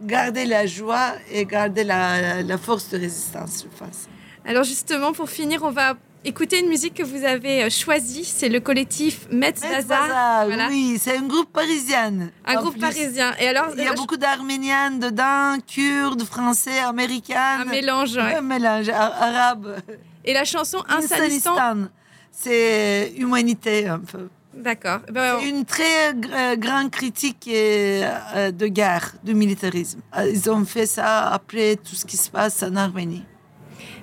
[0.02, 4.08] garder la joie et garder la, la force de résistance, je pense.
[4.46, 5.96] Alors justement, pour finir, on va
[6.26, 8.26] écouter une musique que vous avez euh, choisie.
[8.26, 10.68] C'est le collectif Metz Voilà.
[10.70, 12.30] Oui, c'est un groupe parisien.
[12.46, 12.82] Un groupe plus.
[12.82, 13.34] parisien.
[13.40, 17.60] Et alors, Il y a beaucoup d'Arméniens dedans, Kurdes, Français, Américains.
[17.62, 18.16] un mélange.
[18.18, 18.36] ouais.
[18.36, 19.78] Un mélange arabe.
[20.26, 21.56] Et la chanson Un Salistan.
[21.58, 21.90] Afghanistan.
[22.32, 24.28] c'est humanité un peu.
[24.56, 25.00] D'accord.
[25.12, 30.00] Ben, C'est une très gr- grande critique euh, de guerre, du militarisme.
[30.18, 33.26] Euh, Ils ont fait ça après tout ce qui se passe en Arménie.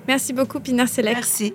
[0.07, 1.15] merci beaucoup, Pinar Selek.
[1.15, 1.53] Merci.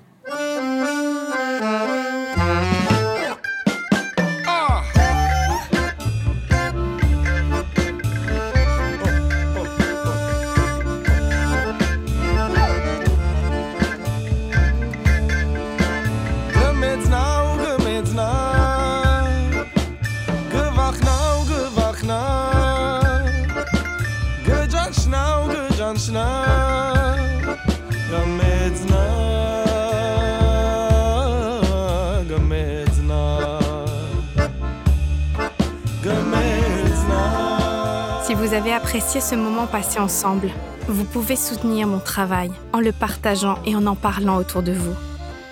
[38.56, 40.48] Avez apprécié ce moment passé ensemble,
[40.88, 44.94] vous pouvez soutenir mon travail en le partageant et en en parlant autour de vous.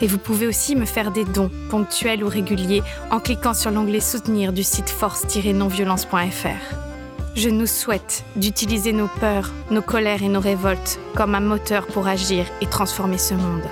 [0.01, 4.01] Et vous pouvez aussi me faire des dons, ponctuels ou réguliers, en cliquant sur l'onglet
[4.01, 6.75] Soutenir du site force-nonviolence.fr.
[7.37, 12.07] Je nous souhaite d'utiliser nos peurs, nos colères et nos révoltes comme un moteur pour
[12.09, 13.65] agir et transformer ce monde.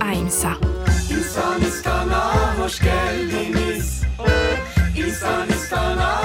[0.00, 0.56] Ahimsa.
[4.96, 6.19] Insanistana